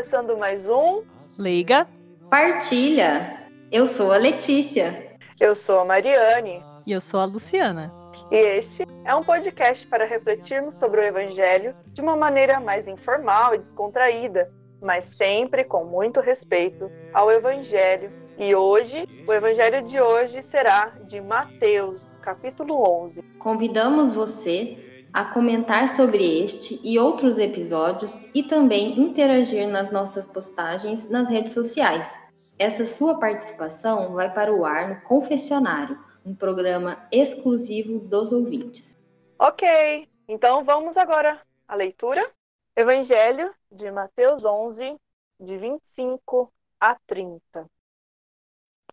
começando 0.00 0.38
mais 0.38 0.66
um 0.70 1.02
Liga. 1.38 1.86
Partilha. 2.30 3.50
Eu 3.70 3.86
sou 3.86 4.10
a 4.10 4.16
Letícia. 4.16 5.18
Eu 5.38 5.54
sou 5.54 5.78
a 5.80 5.84
Mariane. 5.84 6.64
E 6.86 6.92
eu 6.92 7.02
sou 7.02 7.20
a 7.20 7.26
Luciana. 7.26 7.92
E 8.30 8.34
esse 8.34 8.86
é 9.04 9.14
um 9.14 9.22
podcast 9.22 9.86
para 9.86 10.06
refletirmos 10.06 10.76
sobre 10.76 11.02
o 11.02 11.04
Evangelho 11.04 11.76
de 11.92 12.00
uma 12.00 12.16
maneira 12.16 12.58
mais 12.58 12.88
informal 12.88 13.54
e 13.54 13.58
descontraída, 13.58 14.50
mas 14.80 15.04
sempre 15.04 15.64
com 15.64 15.84
muito 15.84 16.18
respeito 16.20 16.90
ao 17.12 17.30
Evangelho. 17.30 18.10
E 18.38 18.54
hoje, 18.54 19.06
o 19.28 19.32
Evangelho 19.34 19.82
de 19.82 20.00
hoje 20.00 20.40
será 20.40 20.94
de 21.04 21.20
Mateus, 21.20 22.06
capítulo 22.22 22.88
11. 23.02 23.20
Convidamos 23.38 24.14
você 24.14 24.78
a 25.12 25.24
comentar 25.24 25.88
sobre 25.88 26.42
este 26.42 26.80
e 26.86 26.98
outros 26.98 27.38
episódios 27.38 28.30
e 28.34 28.44
também 28.44 28.98
interagir 29.00 29.68
nas 29.68 29.90
nossas 29.90 30.24
postagens 30.24 31.10
nas 31.10 31.28
redes 31.28 31.52
sociais. 31.52 32.20
Essa 32.58 32.84
sua 32.84 33.18
participação 33.18 34.12
vai 34.12 34.32
para 34.32 34.54
o 34.54 34.64
ar 34.64 34.88
no 34.88 35.00
Confessionário, 35.02 35.98
um 36.24 36.34
programa 36.34 37.08
exclusivo 37.10 37.98
dos 37.98 38.32
ouvintes. 38.32 38.96
Ok, 39.38 40.08
então 40.28 40.62
vamos 40.62 40.96
agora 40.96 41.40
à 41.66 41.74
leitura. 41.74 42.30
Evangelho 42.76 43.52
de 43.70 43.90
Mateus 43.90 44.44
11, 44.44 44.96
de 45.40 45.56
25 45.56 46.52
a 46.78 46.94
30. 47.06 47.66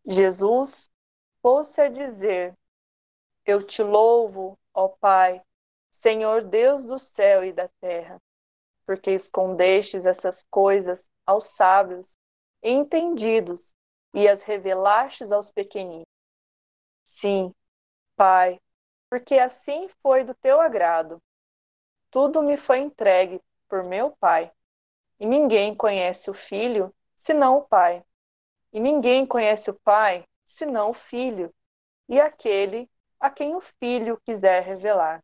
Jesus 0.06 0.90
fosse 1.42 1.82
a 1.82 1.90
dizer: 1.90 2.54
Eu 3.46 3.62
te 3.62 3.84
louvo, 3.84 4.58
ó 4.74 4.88
Pai 4.88 5.42
Senhor 5.98 6.44
Deus 6.44 6.86
do 6.86 7.00
céu 7.00 7.44
e 7.44 7.52
da 7.52 7.68
terra, 7.82 8.22
porque 8.86 9.10
escondestes 9.10 10.06
essas 10.06 10.44
coisas 10.52 11.10
aos 11.26 11.46
sábios 11.46 12.16
entendidos 12.62 13.74
e 14.14 14.28
as 14.28 14.44
revelastes 14.44 15.32
aos 15.32 15.50
pequeninos. 15.50 16.06
Sim, 17.04 17.52
Pai, 18.16 18.62
porque 19.10 19.40
assim 19.40 19.88
foi 20.04 20.24
do 20.24 20.36
teu 20.36 20.62
agrado. 20.62 21.20
Tudo 22.12 22.44
me 22.44 22.58
foi 22.58 22.78
entregue 22.78 23.42
por 23.68 23.84
meu 23.84 24.12
Pai. 24.20 24.52
E 25.20 25.26
ninguém 25.26 25.74
conhece 25.74 26.30
o 26.30 26.34
Filho 26.36 26.94
senão 27.16 27.58
o 27.58 27.64
Pai. 27.64 28.06
E 28.72 28.80
ninguém 28.80 29.26
conhece 29.26 29.72
o 29.72 29.80
Pai 29.80 30.24
senão 30.46 30.92
o 30.92 30.94
Filho, 30.94 31.52
e 32.08 32.22
aquele 32.22 32.88
a 33.20 33.32
quem 33.32 33.56
o 33.56 33.62
Filho 33.62 34.22
quiser 34.24 34.64
revelar. 34.64 35.24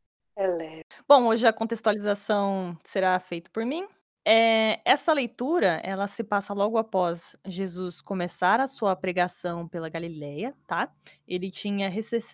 é 0.41 0.47
leve. 0.47 0.81
Bom, 1.07 1.27
hoje 1.27 1.47
a 1.47 1.53
contextualização 1.53 2.77
será 2.83 3.19
feita 3.19 3.49
por 3.51 3.65
mim. 3.65 3.87
É, 4.23 4.79
essa 4.85 5.13
leitura, 5.13 5.81
ela 5.83 6.07
se 6.07 6.23
passa 6.23 6.53
logo 6.53 6.77
após 6.77 7.35
Jesus 7.45 8.01
começar 8.01 8.59
a 8.59 8.67
sua 8.67 8.95
pregação 8.95 9.67
pela 9.67 9.89
Galileia, 9.89 10.55
tá? 10.67 10.91
Ele 11.27 11.49
tinha 11.49 11.89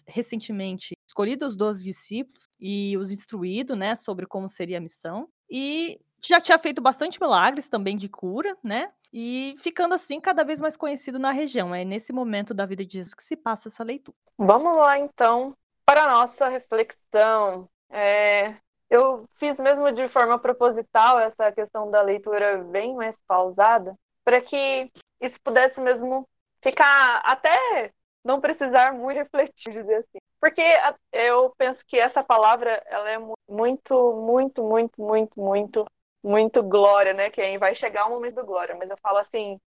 recentemente 0.06 0.96
escolhido 1.08 1.46
os 1.46 1.56
doze 1.56 1.86
discípulos 1.86 2.50
e 2.60 2.98
os 2.98 3.12
instruído, 3.12 3.76
né, 3.76 3.96
sobre 3.96 4.26
como 4.26 4.50
seria 4.50 4.80
a 4.80 4.82
missão. 4.82 5.30
E 5.50 6.00
já 6.22 6.42
tinha 6.42 6.58
feito 6.58 6.82
bastante 6.82 7.22
milagres 7.22 7.70
também 7.70 7.96
de 7.96 8.10
cura, 8.10 8.58
né? 8.62 8.92
E 9.14 9.56
ficando 9.60 9.94
assim 9.94 10.20
cada 10.20 10.44
vez 10.44 10.60
mais 10.60 10.76
conhecido 10.76 11.18
na 11.18 11.32
região. 11.32 11.74
É 11.74 11.86
nesse 11.86 12.12
momento 12.12 12.54
da 12.54 12.66
vida 12.66 12.86
de 12.86 12.96
Jesus 12.96 13.14
que 13.14 13.24
se 13.24 13.38
passa 13.38 13.70
essa 13.70 13.84
leitura. 13.84 14.18
Vamos 14.38 14.76
lá 14.76 15.00
então 15.00 15.56
para 15.86 16.04
a 16.04 16.12
nossa 16.12 16.50
reflexão 16.50 17.70
é, 17.90 18.56
eu 18.90 19.26
fiz 19.36 19.60
mesmo 19.60 19.92
de 19.92 20.08
forma 20.08 20.40
proposital 20.40 21.20
essa 21.20 21.52
questão 21.52 21.90
da 21.92 22.02
leitura 22.02 22.64
bem 22.64 22.96
mais 22.96 23.20
pausada, 23.28 23.96
para 24.24 24.42
que 24.42 24.92
isso 25.22 25.40
pudesse 25.42 25.80
mesmo 25.82 26.28
ficar 26.62 27.22
até 27.26 27.92
não 28.24 28.42
precisar 28.42 28.94
muito 28.94 29.18
refletir, 29.20 29.72
dizer 29.74 29.96
assim. 29.96 30.20
Porque 30.40 30.62
eu 31.12 31.50
penso 31.58 31.84
que 31.86 31.98
essa 32.00 32.24
palavra 32.24 32.82
ela 32.88 33.10
é 33.10 33.18
muito, 33.50 34.14
muito, 34.14 34.64
muito, 34.64 35.02
muito, 35.02 35.42
muito, 35.42 35.86
muito 36.24 36.64
glória, 36.64 37.14
né? 37.14 37.30
Que 37.30 37.58
vai 37.58 37.74
chegar 37.74 38.06
o 38.06 38.10
momento 38.12 38.36
do 38.36 38.46
glória, 38.46 38.76
mas 38.76 38.90
eu 38.90 38.98
falo 39.02 39.18
assim, 39.18 39.60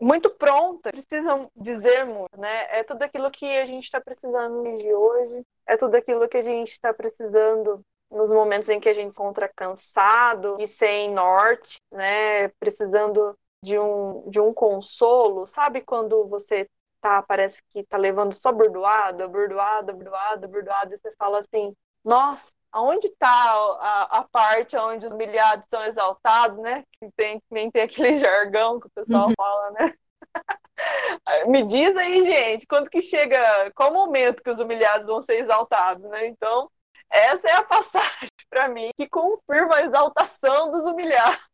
muito 0.00 0.30
pronta, 0.30 0.90
precisam 0.90 1.50
dizermos, 1.56 2.28
né? 2.36 2.78
É 2.78 2.84
tudo 2.84 3.02
aquilo 3.02 3.30
que 3.30 3.46
a 3.46 3.64
gente 3.64 3.84
está 3.84 4.00
precisando 4.00 4.62
de 4.76 4.92
hoje, 4.92 5.46
é 5.66 5.76
tudo 5.76 5.94
aquilo 5.94 6.28
que 6.28 6.36
a 6.36 6.42
gente 6.42 6.70
está 6.70 6.92
precisando 6.92 7.80
nos 8.10 8.30
momentos 8.30 8.68
em 8.68 8.78
que 8.78 8.88
a 8.88 8.94
gente 8.94 9.08
encontra 9.08 9.50
cansado 9.54 10.56
e 10.60 10.68
sem 10.68 11.12
norte, 11.12 11.80
né? 11.90 12.48
Precisando 12.60 13.36
de 13.62 13.78
um, 13.78 14.28
de 14.28 14.38
um 14.40 14.52
consolo, 14.52 15.46
sabe 15.46 15.80
quando 15.80 16.26
você 16.28 16.68
tá, 17.00 17.22
parece 17.22 17.62
que 17.72 17.82
tá 17.84 17.96
levando 17.96 18.34
só 18.34 18.52
burdoada, 18.52 19.26
burdoada, 19.26 19.92
burdoada, 19.92 20.46
burdoada, 20.46 20.94
e 20.94 20.98
você 20.98 21.12
fala 21.16 21.38
assim, 21.38 21.74
nossa, 22.04 22.52
aonde 22.76 23.06
está 23.06 23.26
a, 23.26 24.18
a, 24.18 24.24
parte 24.24 24.76
onde 24.76 25.06
os 25.06 25.12
humilhados 25.12 25.66
são 25.70 25.82
exaltados, 25.82 26.58
né? 26.58 26.84
Que 27.00 27.10
tem, 27.16 27.40
também 27.48 27.70
tem 27.70 27.82
aquele 27.82 28.18
jargão 28.20 28.78
que 28.78 28.86
o 28.86 28.90
pessoal 28.90 29.28
uhum. 29.28 29.34
fala, 29.34 29.70
né? 29.70 29.94
Me 31.48 31.62
diz 31.62 31.96
aí, 31.96 32.22
gente, 32.22 32.66
quando 32.66 32.90
que 32.90 33.00
chega, 33.00 33.70
qual 33.74 33.90
momento 33.90 34.42
que 34.42 34.50
os 34.50 34.58
humilhados 34.58 35.06
vão 35.06 35.22
ser 35.22 35.38
exaltados, 35.38 36.04
né? 36.10 36.26
Então, 36.26 36.70
essa 37.10 37.48
é 37.48 37.52
a 37.54 37.62
passagem 37.62 38.28
para 38.50 38.68
mim 38.68 38.90
que 38.94 39.08
confirma 39.08 39.76
a 39.76 39.82
exaltação 39.82 40.70
dos 40.70 40.84
humilhados 40.84 41.48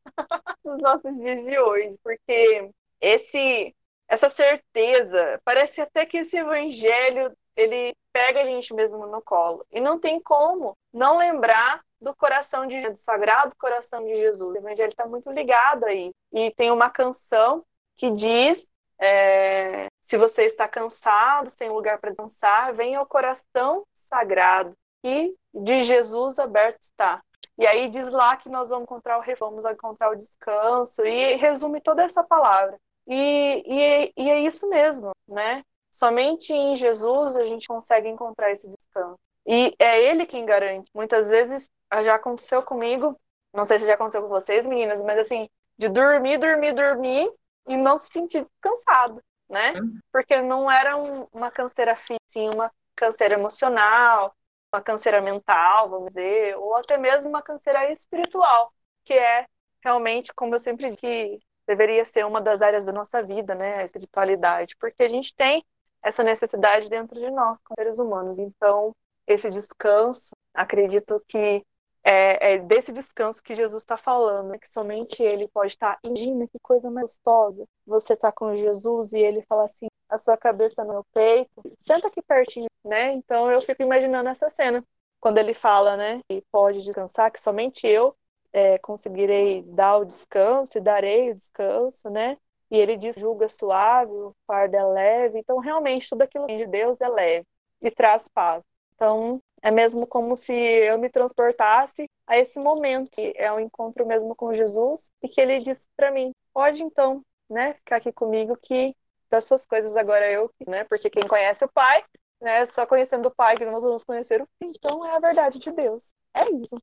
nos 0.65 0.83
nossos 0.83 1.15
dias 1.21 1.47
de 1.47 1.57
hoje, 1.57 1.95
porque 2.03 2.69
esse 3.01 3.73
essa 4.09 4.29
certeza, 4.29 5.41
parece 5.43 5.81
até 5.81 6.05
que 6.05 6.19
esse 6.19 6.37
evangelho 6.37 7.35
ele 7.57 7.95
pega 8.13 8.43
a 8.43 8.45
gente 8.45 8.75
mesmo 8.75 9.07
no 9.07 9.23
colo. 9.23 9.65
E 9.71 9.81
não 9.81 9.99
tem 9.99 10.21
como 10.21 10.77
não 10.93 11.19
lembrar 11.19 11.83
do 12.01 12.15
coração 12.15 12.67
de 12.67 12.89
do 12.91 12.97
sagrado 12.97 13.55
coração 13.57 14.05
de 14.05 14.17
Jesus. 14.17 14.55
O 14.55 14.59
evangelho 14.59 14.91
está 14.91 15.07
muito 15.07 15.31
ligado 15.31 15.85
aí. 15.85 16.13
E 16.33 16.51
tem 16.53 16.71
uma 16.71 16.91
canção 16.91 17.65
que 17.97 18.11
diz: 18.11 18.67
é, 18.99 19.87
se 20.05 20.19
você 20.19 20.45
está 20.45 20.67
cansado, 20.69 21.51
sem 21.51 21.71
lugar 21.71 21.99
para 21.99 22.15
dançar, 22.15 22.73
venha 22.73 22.99
ao 22.99 23.07
coração 23.07 23.85
sagrado 24.05 24.77
e 25.05 25.35
de 25.55 25.85
Jesus 25.85 26.39
aberto 26.39 26.81
está. 26.83 27.23
E 27.59 27.67
aí 27.67 27.89
diz 27.89 28.11
lá 28.11 28.37
que 28.37 28.49
nós 28.49 28.71
vamos 28.71 28.85
encontrar 28.85 29.19
o 29.19 29.37
vamos 29.39 29.65
encontrar 29.65 30.11
o 30.11 30.17
descanso 30.17 31.05
e 31.05 31.37
resume 31.37 31.81
toda 31.81 32.03
essa 32.03 32.23
palavra. 32.23 32.79
E, 33.07 33.63
e, 33.67 34.13
e 34.17 34.31
é 34.31 34.41
isso 34.41 34.69
mesmo, 34.69 35.13
né? 35.29 35.63
Somente 35.93 36.55
em 36.55 36.75
Jesus 36.75 37.37
a 37.37 37.45
gente 37.45 37.69
consegue 37.69 38.09
encontrar 38.09 38.51
esse 38.51 38.67
descanso. 38.67 39.21
E 39.47 39.77
é 39.79 40.03
Ele 40.03 40.25
quem 40.25 40.47
garante. 40.47 40.91
Muitas 40.95 41.29
vezes 41.29 41.71
já 42.03 42.15
aconteceu 42.15 42.63
comigo, 42.63 43.15
não 43.53 43.67
sei 43.67 43.79
se 43.79 43.87
já 43.87 43.93
aconteceu 43.93 44.23
com 44.23 44.29
vocês, 44.29 44.67
meninas, 44.67 45.03
mas 45.03 45.19
assim, 45.19 45.51
de 45.77 45.91
dormir, 45.91 46.39
dormir, 46.39 46.73
dormir 46.73 47.31
e 47.69 47.77
não 47.77 47.99
se 47.99 48.11
sentir 48.11 48.47
cansado, 48.59 49.23
né? 49.51 49.75
Uhum. 49.75 49.99
Porque 50.11 50.41
não 50.41 50.71
era 50.71 50.97
um, 50.97 51.27
uma 51.31 51.51
canseira 51.51 51.95
física, 51.95 52.55
uma 52.55 52.73
canseira 52.97 53.35
emocional, 53.35 54.35
uma 54.73 54.81
canseira 54.81 55.21
mental, 55.21 55.91
vamos 55.91 56.07
dizer, 56.07 56.57
ou 56.57 56.75
até 56.75 56.97
mesmo 56.97 57.29
uma 57.29 57.43
canseira 57.43 57.93
espiritual, 57.93 58.73
que 59.05 59.13
é 59.13 59.47
realmente, 59.85 60.33
como 60.33 60.55
eu 60.55 60.59
sempre 60.59 60.97
digo, 60.97 61.39
deveria 61.67 62.07
ser 62.07 62.25
uma 62.25 62.41
das 62.41 62.63
áreas 62.63 62.83
da 62.83 62.93
nossa 62.93 63.23
vida, 63.23 63.55
né? 63.55 63.81
A 63.81 63.85
espiritualidade, 63.85 64.75
porque 64.81 65.03
a 65.03 65.09
gente 65.09 65.35
tem 65.35 65.63
essa 66.03 66.23
necessidade 66.23 66.89
dentro 66.89 67.19
de 67.19 67.31
nós, 67.31 67.59
como 67.65 67.75
seres 67.79 67.99
humanos. 67.99 68.39
Então, 68.39 68.95
esse 69.27 69.49
descanso, 69.51 70.31
acredito 70.55 71.23
que 71.29 71.65
é, 72.05 72.55
é 72.55 72.59
desse 72.59 72.93
descanso 72.93 73.43
que 73.43 73.55
Jesus 73.55 73.83
está 73.83 73.97
falando, 73.97 74.49
né? 74.49 74.59
que 74.59 74.69
somente 74.69 75.23
Ele 75.23 75.49
pode 75.49 75.73
estar. 75.73 75.95
Tá, 75.95 76.01
Imagina 76.05 76.47
que 76.49 76.59
coisa 76.61 76.91
mais 76.91 77.07
gostosa. 77.07 77.65
Você 77.87 78.15
está 78.15 78.33
com 78.33 78.55
Jesus 78.57 79.13
e 79.13 79.19
Ele 79.19 79.43
fala 79.43 79.65
assim: 79.65 79.87
a 80.09 80.19
sua 80.19 80.37
cabeça 80.37 80.85
no 80.85 80.93
meu 80.93 81.05
peito, 81.13 81.51
senta 81.83 82.09
aqui 82.09 82.21
pertinho, 82.23 82.69
né? 82.85 83.13
Então 83.13 83.51
eu 83.51 83.61
fico 83.61 83.83
imaginando 83.83 84.29
essa 84.29 84.51
cena 84.51 84.85
quando 85.21 85.39
Ele 85.39 85.55
fala, 85.55 85.97
né? 85.97 86.21
Que 86.29 86.43
pode 86.51 86.83
descansar, 86.83 87.31
que 87.31 87.41
somente 87.41 87.87
eu 87.87 88.17
é, 88.53 88.79
conseguirei 88.79 89.63
dar 89.63 89.99
o 89.99 90.05
descanso 90.05 90.77
e 90.77 90.81
darei 90.81 91.31
o 91.31 91.35
descanso, 91.37 92.11
né? 92.11 92.37
E 92.73 92.79
ele 92.79 92.97
diz: 92.97 93.17
julga 93.17 93.51
suave, 93.51 94.11
o 94.11 94.35
fardo 94.47 94.75
é 94.75 94.83
leve. 94.83 95.39
Então, 95.39 95.59
realmente, 95.59 96.09
tudo 96.09 96.23
aquilo 96.23 96.47
de 96.47 96.67
Deus 96.67 96.99
é 97.03 97.09
leve 97.09 97.47
e 97.83 97.91
traz 97.91 98.29
paz. 98.29 98.65
Então, 98.95 99.43
é 99.61 99.71
mesmo 99.71 100.07
como 100.07 100.35
se 100.35 100.55
eu 100.55 100.99
me 100.99 101.11
transportasse 101.11 102.09
a 102.27 102.39
esse 102.39 102.59
momento, 102.59 103.11
que 103.11 103.35
é 103.37 103.53
o 103.53 103.57
um 103.57 103.61
encontro 103.61 104.07
mesmo 104.07 104.35
com 104.35 104.55
Jesus, 104.55 105.11
e 105.23 105.29
que 105.29 105.39
ele 105.39 105.59
disse 105.59 105.87
para 105.95 106.11
mim: 106.11 106.33
pode 106.55 106.83
então, 106.83 107.23
né, 107.49 107.75
ficar 107.75 107.97
aqui 107.97 108.11
comigo, 108.11 108.57
que 108.57 108.97
das 109.29 109.45
suas 109.45 109.67
coisas 109.67 109.95
agora 109.95 110.31
eu, 110.31 110.51
né, 110.67 110.83
porque 110.85 111.11
quem 111.11 111.29
conhece 111.29 111.67
o 111.67 111.69
Pai, 111.69 112.03
né, 112.41 112.65
só 112.65 112.87
conhecendo 112.87 113.27
o 113.27 113.35
Pai 113.35 113.55
que 113.55 113.67
nós 113.67 113.83
vamos 113.83 114.03
conhecer 114.03 114.41
o 114.41 114.49
Filho. 114.59 114.73
Então, 114.75 115.05
é 115.05 115.15
a 115.15 115.21
verdade 115.21 115.59
de 115.59 115.71
Deus. 115.73 116.15
É 116.33 116.51
isso. 116.51 116.81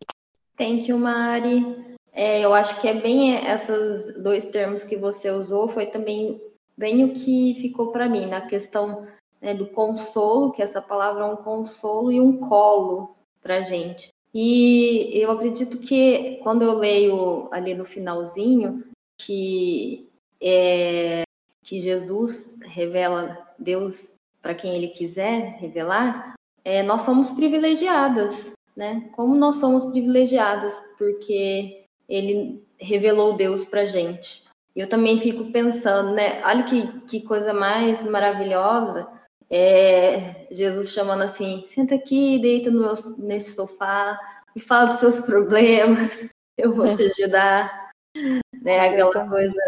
Thank 0.59 0.89
you, 0.91 0.99
Mari. 0.99 1.97
É, 2.11 2.43
eu 2.43 2.53
acho 2.53 2.81
que 2.81 2.87
é 2.89 2.93
bem 2.93 3.35
esses 3.45 4.13
dois 4.21 4.43
termos 4.43 4.83
que 4.83 4.97
você 4.97 5.31
usou, 5.31 5.69
foi 5.69 5.85
também 5.85 6.41
bem 6.77 7.05
o 7.05 7.13
que 7.13 7.55
ficou 7.61 7.93
para 7.93 8.09
mim, 8.09 8.25
na 8.25 8.41
questão 8.41 9.07
né, 9.41 9.53
do 9.53 9.67
consolo, 9.67 10.51
que 10.51 10.61
essa 10.61 10.81
palavra 10.81 11.23
é 11.23 11.27
um 11.27 11.37
consolo 11.37 12.11
e 12.11 12.19
um 12.19 12.37
colo 12.37 13.15
para 13.41 13.61
gente. 13.61 14.09
E 14.33 15.09
eu 15.13 15.31
acredito 15.31 15.77
que 15.77 16.41
quando 16.43 16.63
eu 16.63 16.73
leio 16.73 17.47
ali 17.53 17.73
no 17.73 17.85
finalzinho 17.85 18.83
que 19.17 20.09
é, 20.41 21.23
que 21.63 21.79
Jesus 21.79 22.59
revela 22.65 23.47
Deus 23.57 24.11
para 24.41 24.53
quem 24.53 24.75
Ele 24.75 24.89
quiser 24.89 25.57
revelar, 25.57 26.33
é, 26.65 26.83
nós 26.83 27.03
somos 27.03 27.31
privilegiadas, 27.31 28.51
né? 28.79 29.09
Como 29.11 29.35
nós 29.35 29.57
somos 29.57 29.85
privilegiadas 29.87 30.81
porque 30.97 31.83
Ele 32.07 32.65
revelou 32.79 33.35
Deus 33.35 33.65
para 33.65 33.85
gente. 33.85 34.43
Eu 34.73 34.87
também 34.87 35.19
fico 35.19 35.51
pensando, 35.51 36.13
né? 36.13 36.41
Olha 36.45 36.63
que, 36.63 37.01
que 37.01 37.21
coisa 37.21 37.53
mais 37.53 38.05
maravilhosa 38.05 39.05
é, 39.49 40.47
Jesus 40.51 40.91
chamando 40.91 41.23
assim, 41.23 41.63
senta 41.65 41.95
aqui, 41.95 42.39
deita 42.39 42.69
no 42.69 42.81
meu, 42.81 42.93
nesse 43.17 43.55
sofá, 43.55 44.17
me 44.55 44.61
fala 44.61 44.85
dos 44.85 44.97
seus 44.97 45.19
problemas, 45.19 46.29
eu 46.57 46.71
vou 46.71 46.93
te 46.93 47.03
ajudar. 47.03 47.89
né, 48.61 48.79
aquela 48.79 49.27
coisa 49.27 49.61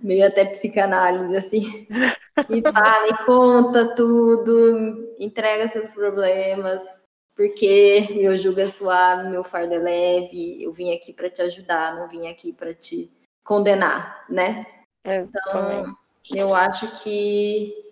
meio 0.00 0.26
até 0.26 0.44
psicanálise, 0.44 1.36
assim. 1.36 1.86
Me 2.50 2.60
fala, 2.62 3.04
me 3.04 3.16
conta 3.26 3.94
tudo, 3.94 5.14
entrega 5.20 5.68
seus 5.68 5.92
problemas, 5.92 7.04
porque 7.34 8.08
meu 8.14 8.36
jugo 8.36 8.60
é 8.60 8.68
suave, 8.68 9.28
meu 9.28 9.42
fardo 9.42 9.74
é 9.74 9.78
leve, 9.78 10.62
eu 10.62 10.72
vim 10.72 10.92
aqui 10.94 11.12
para 11.12 11.28
te 11.28 11.42
ajudar, 11.42 11.96
não 11.96 12.08
vim 12.08 12.28
aqui 12.28 12.52
para 12.52 12.72
te 12.72 13.10
condenar, 13.44 14.24
né? 14.28 14.66
Então, 15.06 15.96
eu 16.34 16.54
acho 16.54 17.02
que 17.02 17.84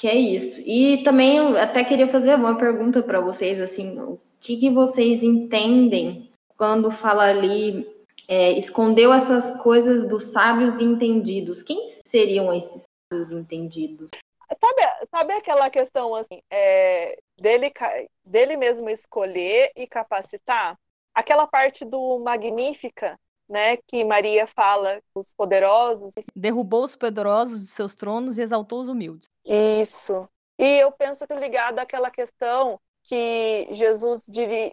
que 0.00 0.08
é 0.08 0.14
isso. 0.14 0.62
E 0.64 1.02
também 1.02 1.36
eu 1.36 1.58
até 1.58 1.84
queria 1.84 2.08
fazer 2.08 2.34
uma 2.34 2.56
pergunta 2.56 3.02
para 3.02 3.20
vocês, 3.20 3.60
assim, 3.60 4.00
o 4.00 4.18
que, 4.40 4.56
que 4.56 4.70
vocês 4.70 5.22
entendem 5.22 6.30
quando 6.56 6.90
fala 6.90 7.24
ali 7.24 7.86
é, 8.26 8.52
escondeu 8.52 9.12
essas 9.12 9.60
coisas 9.62 10.08
dos 10.08 10.24
sábios 10.24 10.80
entendidos? 10.80 11.62
Quem 11.62 11.86
seriam 12.06 12.50
esses 12.50 12.84
sábios 13.12 13.30
entendidos? 13.30 14.08
Sabe, 14.58 15.06
sabe 15.10 15.32
aquela 15.34 15.68
questão 15.68 16.14
assim, 16.14 16.40
é, 16.50 17.18
dele, 17.40 17.72
dele 18.24 18.56
mesmo 18.56 18.90
escolher 18.90 19.72
e 19.74 19.86
capacitar? 19.86 20.76
Aquela 21.14 21.46
parte 21.46 21.84
do 21.84 22.18
Magnífica, 22.20 23.18
né, 23.48 23.76
que 23.88 24.04
Maria 24.04 24.46
fala, 24.46 25.00
os 25.14 25.32
poderosos. 25.32 26.14
Derrubou 26.36 26.84
os 26.84 26.94
poderosos 26.94 27.62
de 27.62 27.70
seus 27.70 27.94
tronos 27.94 28.38
e 28.38 28.42
exaltou 28.42 28.82
os 28.82 28.88
humildes. 28.88 29.28
Isso. 29.44 30.28
E 30.58 30.78
eu 30.78 30.92
penso 30.92 31.26
que 31.26 31.34
ligado 31.34 31.78
àquela 31.78 32.10
questão 32.10 32.78
que 33.02 33.66
Jesus 33.72 34.26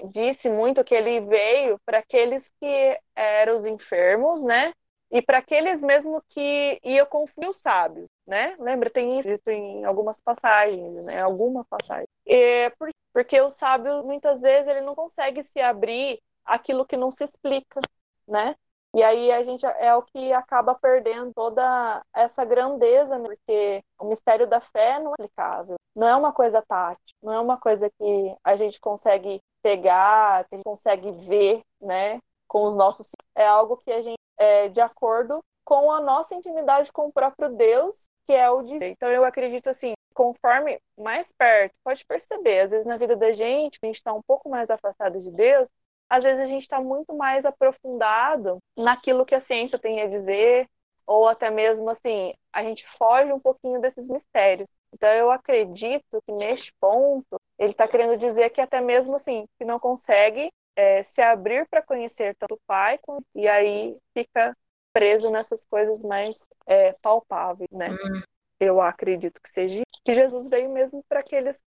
disse 0.10 0.50
muito 0.50 0.84
que 0.84 0.94
ele 0.94 1.22
veio 1.22 1.80
para 1.86 2.00
aqueles 2.00 2.52
que 2.60 3.00
eram 3.16 3.56
os 3.56 3.66
enfermos, 3.66 4.42
né? 4.42 4.74
E 5.10 5.22
para 5.22 5.38
aqueles 5.38 5.82
mesmo 5.82 6.22
que 6.30 6.80
iam 6.84 7.06
confundir 7.06 7.50
os 7.50 7.58
sábios, 7.58 8.10
né? 8.28 8.56
Lembra, 8.60 8.90
tem 8.90 9.20
isso 9.20 9.30
em 9.48 9.86
algumas 9.86 10.20
passagens, 10.20 10.94
né? 11.06 11.22
Alguma 11.22 11.64
passagem. 11.64 12.07
E 12.28 12.72
porque 13.14 13.42
o 13.42 13.50
sábio, 13.50 14.04
muitas 14.04 14.40
vezes, 14.42 14.68
ele 14.68 14.82
não 14.82 14.94
consegue 14.94 15.44
se 15.44 15.60
abrir 15.60 16.20
aquilo 16.46 16.86
que 16.86 16.96
não 16.96 17.10
se 17.10 17.24
explica, 17.24 17.82
né? 18.28 18.56
E 18.94 19.04
aí 19.04 19.32
a 19.32 19.44
gente 19.44 19.66
é 19.66 19.94
o 19.94 20.02
que 20.02 20.32
acaba 20.34 20.74
perdendo 20.74 21.32
toda 21.34 22.04
essa 22.14 22.44
grandeza, 22.46 23.18
né? 23.20 23.28
porque 23.28 23.84
o 24.00 24.06
mistério 24.06 24.48
da 24.48 24.62
fé 24.62 25.00
não 25.00 25.12
é 25.12 25.14
aplicável. 25.14 25.76
Não 25.96 26.08
é 26.08 26.16
uma 26.16 26.32
coisa 26.32 26.64
tática, 26.68 27.18
não 27.22 27.34
é 27.34 27.40
uma 27.40 27.58
coisa 27.58 27.90
que 27.90 28.36
a 28.44 28.56
gente 28.56 28.80
consegue 28.80 29.40
pegar, 29.62 30.46
que 30.46 30.56
a 30.56 30.58
gente 30.58 30.64
consegue 30.64 31.12
ver, 31.12 31.62
né, 31.82 32.20
com 32.48 32.66
os 32.66 32.76
nossos. 32.76 33.12
É 33.36 33.46
algo 33.46 33.78
que 33.78 33.92
a 33.92 34.02
gente 34.02 34.18
é 34.38 34.70
de 34.70 34.80
acordo 34.80 35.44
com 35.66 35.92
a 35.92 36.00
nossa 36.00 36.34
intimidade 36.36 36.92
com 36.92 37.08
o 37.08 37.12
próprio 37.12 37.50
Deus, 37.50 38.06
que 38.26 38.34
é 38.34 38.50
o 38.50 38.62
de. 38.62 38.78
Então 38.84 39.10
eu 39.10 39.26
acredito 39.26 39.70
assim, 39.70 39.94
conforme 40.18 40.82
mais 40.98 41.32
perto, 41.32 41.78
pode 41.84 42.04
perceber, 42.04 42.62
às 42.62 42.72
vezes 42.72 42.88
na 42.88 42.98
vida 42.98 43.16
da 43.16 43.32
gente, 43.34 43.78
a 43.84 43.86
gente 43.86 43.98
está 43.98 44.12
um 44.12 44.22
pouco 44.24 44.50
mais 44.50 44.68
afastado 44.68 45.22
de 45.22 45.30
Deus, 45.30 45.70
às 46.10 46.24
vezes 46.24 46.40
a 46.40 46.46
gente 46.46 46.64
está 46.64 46.82
muito 46.82 47.16
mais 47.16 47.46
aprofundado 47.46 48.58
naquilo 48.76 49.28
que 49.28 49.36
a 49.36 49.40
ciência 49.40 49.78
tem 49.78 50.02
a 50.02 50.08
dizer, 50.08 50.68
ou 51.06 51.28
até 51.28 51.52
mesmo 51.52 51.88
assim, 51.92 52.34
a 52.52 52.64
gente 52.64 52.88
foge 52.88 53.32
um 53.32 53.40
pouquinho 53.40 53.80
desses 53.80 54.10
mistérios. 54.10 54.68
Então 54.92 55.08
eu 55.10 55.30
acredito 55.30 56.20
que 56.26 56.32
neste 56.32 56.74
ponto 56.80 57.40
ele 57.60 57.72
está 57.72 57.88
querendo 57.88 58.18
dizer 58.18 58.50
que 58.50 58.60
até 58.60 58.82
mesmo 58.82 59.16
assim, 59.18 59.46
que 59.60 59.66
não 59.66 59.80
consegue 59.80 60.52
é, 60.76 61.04
se 61.04 61.22
abrir 61.22 61.68
para 61.70 61.84
conhecer 61.84 62.36
tanto 62.40 62.56
o 62.56 62.60
pai, 62.66 63.00
e 63.36 63.48
aí 63.48 63.96
fica 64.16 64.58
preso 64.92 65.30
nessas 65.30 65.64
coisas 65.66 66.02
mais 66.02 66.50
é, 66.66 66.94
palpáveis, 66.94 67.70
né? 67.72 67.90
Hum. 67.92 68.37
Eu 68.60 68.82
acredito 68.82 69.42
que 69.42 69.50
seja 69.50 69.84
que 70.04 70.16
Jesus 70.16 70.48
veio 70.48 70.72
mesmo 70.72 71.04
para 71.08 71.22
que 71.22 71.36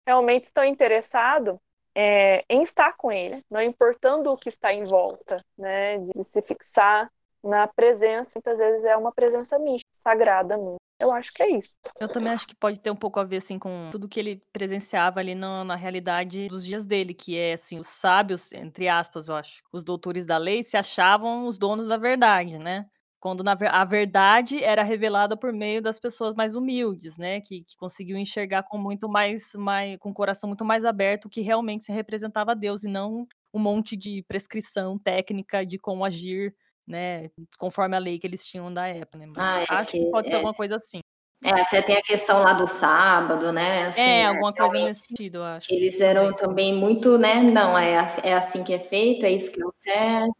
realmente 0.06 0.44
estão 0.44 0.64
interessados 0.64 1.58
é, 1.96 2.46
em 2.48 2.62
estar 2.62 2.96
com 2.96 3.12
ele, 3.12 3.44
não 3.50 3.62
importando 3.62 4.32
o 4.32 4.38
que 4.38 4.50
está 4.50 4.72
em 4.72 4.86
volta, 4.86 5.44
né? 5.58 5.98
De 5.98 6.24
se 6.24 6.42
fixar 6.44 7.12
na 7.44 7.68
presença, 7.68 8.34
muitas 8.36 8.58
vezes 8.60 8.84
é 8.84 8.96
uma 8.96 9.12
presença 9.12 9.58
mística, 9.58 9.90
sagrada 10.04 10.56
mesmo. 10.58 10.78
Eu 11.00 11.12
acho 11.12 11.32
que 11.32 11.44
é 11.44 11.52
isso. 11.52 11.76
Eu 12.00 12.08
também 12.08 12.34
acho 12.34 12.48
que 12.48 12.56
pode 12.56 12.80
ter 12.80 12.90
um 12.90 12.96
pouco 12.96 13.20
a 13.20 13.24
ver 13.24 13.38
assim 13.38 13.60
com 13.60 13.90
tudo 13.92 14.08
que 14.08 14.20
ele 14.20 14.42
presenciava 14.52 15.20
ali 15.20 15.36
na, 15.36 15.64
na 15.64 15.76
realidade 15.76 16.48
dos 16.48 16.66
dias 16.66 16.86
dele, 16.86 17.14
que 17.14 17.38
é 17.38 17.54
assim, 17.54 17.80
os 17.80 17.88
sábios, 17.88 18.52
entre 18.52 18.88
aspas, 18.88 19.28
eu 19.28 19.36
acho, 19.36 19.62
os 19.72 19.84
doutores 19.84 20.26
da 20.26 20.38
lei 20.38 20.64
se 20.64 20.76
achavam 20.76 21.46
os 21.46 21.58
donos 21.58 21.88
da 21.88 21.98
verdade, 21.98 22.58
né? 22.58 22.88
Quando 23.20 23.44
na, 23.44 23.58
a 23.72 23.86
verdade 23.86 24.64
era 24.64 24.84
revelada 24.84 25.36
por 25.36 25.52
meio 25.52 25.82
das 25.82 26.00
pessoas 26.00 26.36
mais 26.36 26.56
humildes, 26.56 27.18
né, 27.18 27.42
que, 27.42 27.64
que 27.64 27.76
conseguiam 27.78 28.20
enxergar 28.20 28.64
com 28.64 28.78
muito 28.78 29.10
mais, 29.10 29.54
mais, 29.56 29.98
com 29.98 30.10
o 30.10 30.14
coração 30.14 30.48
muito 30.48 30.64
mais 30.64 30.86
aberto 30.86 31.26
o 31.26 31.30
que 31.30 31.42
realmente 31.42 31.86
se 31.86 31.92
representava 31.92 32.52
a 32.52 32.56
Deus 32.56 32.84
e 32.84 32.88
não 32.88 33.28
um 33.54 33.60
monte 33.60 33.96
de 33.96 34.24
prescrição 34.28 34.98
técnica 34.98 35.66
de 35.66 35.80
como 35.80 36.06
agir, 36.06 36.56
né, 36.86 37.30
conforme 37.58 37.96
a 37.96 38.00
lei 38.00 38.20
que 38.20 38.28
eles 38.28 38.46
tinham 38.46 38.74
da 38.74 38.88
época. 38.88 39.18
Né? 39.18 39.34
Ah, 39.38 39.62
é 39.62 39.66
acho 39.68 39.92
que, 39.92 40.00
que 40.00 40.12
pode 40.12 40.28
é, 40.28 40.32
ser 40.32 40.36
alguma 40.36 40.54
coisa 40.54 40.76
assim. 40.76 41.00
É, 41.46 41.52
até 41.62 41.82
tem 41.82 41.96
a 41.96 42.02
questão 42.02 42.42
lá 42.42 42.54
do 42.54 42.66
sábado, 42.66 43.52
né? 43.52 43.88
Assim, 43.88 44.02
é, 44.02 44.26
alguma 44.26 44.52
coisa 44.52 44.86
nesse 44.86 45.06
sentido, 45.06 45.36
eu 45.38 45.44
acho. 45.44 45.72
Eles 45.72 46.02
eram 46.02 46.34
também 46.34 46.76
muito, 46.76 47.18
né? 47.18 47.44
Não, 47.44 47.78
é, 47.78 48.08
é 48.24 48.34
assim 48.34 48.64
que 48.64 48.74
é 48.74 48.80
feito, 48.80 49.26
é 49.26 49.32
isso 49.32 49.52
que 49.52 49.62
é 49.62 49.66
o 49.66 49.72
certo. 49.72 50.34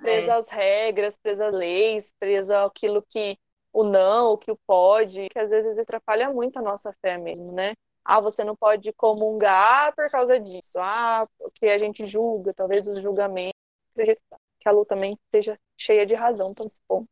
Presa 0.00 0.32
é. 0.32 0.36
às 0.36 0.48
regras, 0.48 1.16
presa 1.16 1.46
às 1.46 1.54
leis, 1.54 2.12
presa 2.18 2.64
àquilo 2.64 3.04
que 3.08 3.36
o 3.72 3.84
não, 3.84 4.32
o 4.32 4.38
que 4.38 4.50
o 4.50 4.58
pode, 4.66 5.28
que 5.28 5.38
às 5.38 5.48
vezes 5.48 5.78
atrapalha 5.78 6.30
muito 6.30 6.58
a 6.58 6.62
nossa 6.62 6.92
fé 7.00 7.16
mesmo, 7.16 7.52
né? 7.52 7.74
Ah, 8.04 8.20
você 8.20 8.44
não 8.44 8.56
pode 8.56 8.92
comungar 8.92 9.94
por 9.94 10.10
causa 10.10 10.38
disso. 10.38 10.78
Ah, 10.78 11.26
porque 11.38 11.66
a 11.66 11.78
gente 11.78 12.06
julga, 12.06 12.52
talvez 12.52 12.86
os 12.86 13.00
julgamentos. 13.00 13.52
Acredito 13.92 14.20
que 14.60 14.68
a 14.68 14.72
Lu 14.72 14.84
também 14.84 15.16
esteja 15.26 15.58
cheia 15.76 16.04
de 16.04 16.14
razão, 16.14 16.50
então 16.50 16.68
se 16.68 16.80
ponto. 16.86 17.08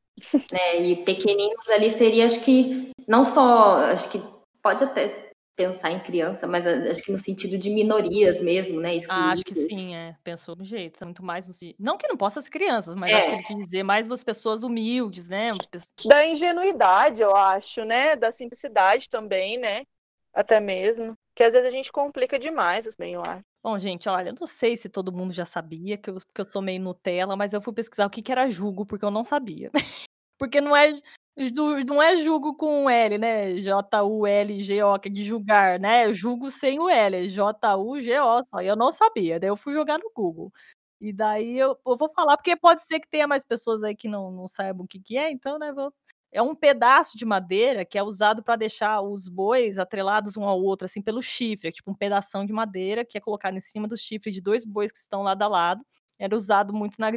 É, 0.52 0.82
e 0.82 0.96
pequeninos 1.04 1.68
ali 1.70 1.88
seria, 1.88 2.26
acho 2.26 2.44
que, 2.44 2.90
não 3.08 3.24
só, 3.24 3.76
acho 3.84 4.10
que 4.10 4.20
pode 4.62 4.84
até 4.84 5.29
pensar 5.60 5.90
em 5.90 6.00
criança, 6.00 6.46
mas 6.46 6.66
acho 6.66 7.02
que 7.02 7.12
no 7.12 7.18
sentido 7.18 7.58
de 7.58 7.68
minorias 7.68 8.40
mesmo, 8.40 8.80
né? 8.80 8.96
Ah, 9.10 9.32
acho 9.32 9.44
que 9.44 9.54
sim, 9.54 9.94
é. 9.94 10.16
Pensou 10.24 10.54
do 10.54 10.64
jeito. 10.64 11.04
Muito 11.04 11.22
mais 11.22 11.46
no... 11.46 11.54
Não 11.78 11.98
que 11.98 12.08
não 12.08 12.16
possa 12.16 12.40
ser 12.40 12.48
crianças, 12.48 12.94
mas 12.94 13.10
é. 13.10 13.14
acho 13.14 13.26
que 13.26 13.34
ele 13.34 13.42
quis 13.42 13.66
dizer 13.66 13.82
mais 13.82 14.08
das 14.08 14.24
pessoas 14.24 14.62
humildes, 14.62 15.28
né? 15.28 15.50
Da 16.06 16.26
ingenuidade, 16.26 17.20
eu 17.20 17.36
acho, 17.36 17.84
né? 17.84 18.16
Da 18.16 18.32
simplicidade 18.32 19.08
também, 19.10 19.58
né? 19.58 19.82
Até 20.32 20.58
mesmo. 20.60 21.14
Que 21.34 21.42
às 21.42 21.52
vezes 21.52 21.68
a 21.68 21.70
gente 21.70 21.92
complica 21.92 22.38
demais, 22.38 22.88
bem, 22.96 23.14
eu 23.14 23.22
acho. 23.22 23.44
Bom, 23.62 23.78
gente, 23.78 24.08
olha, 24.08 24.30
eu 24.30 24.34
não 24.38 24.46
sei 24.46 24.76
se 24.76 24.88
todo 24.88 25.12
mundo 25.12 25.34
já 25.34 25.44
sabia, 25.44 25.98
que 25.98 26.08
eu, 26.08 26.16
que 26.34 26.40
eu 26.40 26.46
sou 26.46 26.62
meio 26.62 26.80
Nutella, 26.80 27.36
mas 27.36 27.52
eu 27.52 27.60
fui 27.60 27.74
pesquisar 27.74 28.06
o 28.06 28.10
que, 28.10 28.22
que 28.22 28.32
era 28.32 28.48
jugo, 28.48 28.86
porque 28.86 29.04
eu 29.04 29.10
não 29.10 29.24
sabia. 29.24 29.70
porque 30.38 30.58
não 30.60 30.74
é, 30.74 30.94
não 31.86 32.02
é 32.02 32.18
julgo 32.18 32.54
com 32.54 32.90
L, 32.90 33.16
né? 33.16 33.54
J-U-L-G-O, 33.60 34.98
que 34.98 35.08
é 35.08 35.12
de 35.12 35.24
julgar, 35.24 35.78
né? 35.78 36.12
Julgo 36.12 36.50
sem 36.50 36.78
o 36.78 36.88
L, 36.88 37.16
é 37.16 37.28
J-U-G-O 37.28 38.44
só. 38.44 38.60
Eu 38.60 38.76
não 38.76 38.92
sabia, 38.92 39.40
daí 39.40 39.48
eu 39.48 39.56
fui 39.56 39.72
jogar 39.72 39.98
no 39.98 40.10
Google. 40.14 40.52
E 41.00 41.12
daí 41.12 41.56
eu, 41.58 41.78
eu, 41.86 41.96
vou 41.96 42.10
falar, 42.10 42.36
porque 42.36 42.54
pode 42.56 42.82
ser 42.84 43.00
que 43.00 43.08
tenha 43.08 43.26
mais 43.26 43.42
pessoas 43.44 43.82
aí 43.82 43.96
que 43.96 44.06
não, 44.06 44.30
não 44.30 44.46
saibam 44.46 44.84
o 44.84 44.88
que, 44.88 45.00
que 45.00 45.16
é, 45.16 45.30
então, 45.30 45.58
né? 45.58 45.72
Vou... 45.72 45.92
É 46.32 46.42
um 46.42 46.54
pedaço 46.54 47.16
de 47.16 47.24
madeira 47.24 47.84
que 47.84 47.98
é 47.98 48.02
usado 48.02 48.42
para 48.42 48.54
deixar 48.56 49.00
os 49.00 49.26
bois 49.26 49.78
atrelados 49.78 50.36
um 50.36 50.44
ao 50.44 50.62
outro, 50.62 50.84
assim, 50.84 51.02
pelo 51.02 51.22
chifre. 51.22 51.68
É 51.68 51.72
tipo 51.72 51.90
um 51.90 51.94
pedação 51.94 52.44
de 52.44 52.52
madeira 52.52 53.04
que 53.04 53.18
é 53.18 53.20
colocado 53.20 53.56
em 53.56 53.60
cima 53.60 53.88
dos 53.88 54.00
chifres 54.00 54.34
de 54.34 54.40
dois 54.40 54.64
bois 54.64 54.92
que 54.92 54.98
estão 54.98 55.22
lado 55.22 55.42
a 55.42 55.48
lado. 55.48 55.84
Era 56.18 56.36
usado 56.36 56.72
muito 56.74 57.00
na 57.00 57.10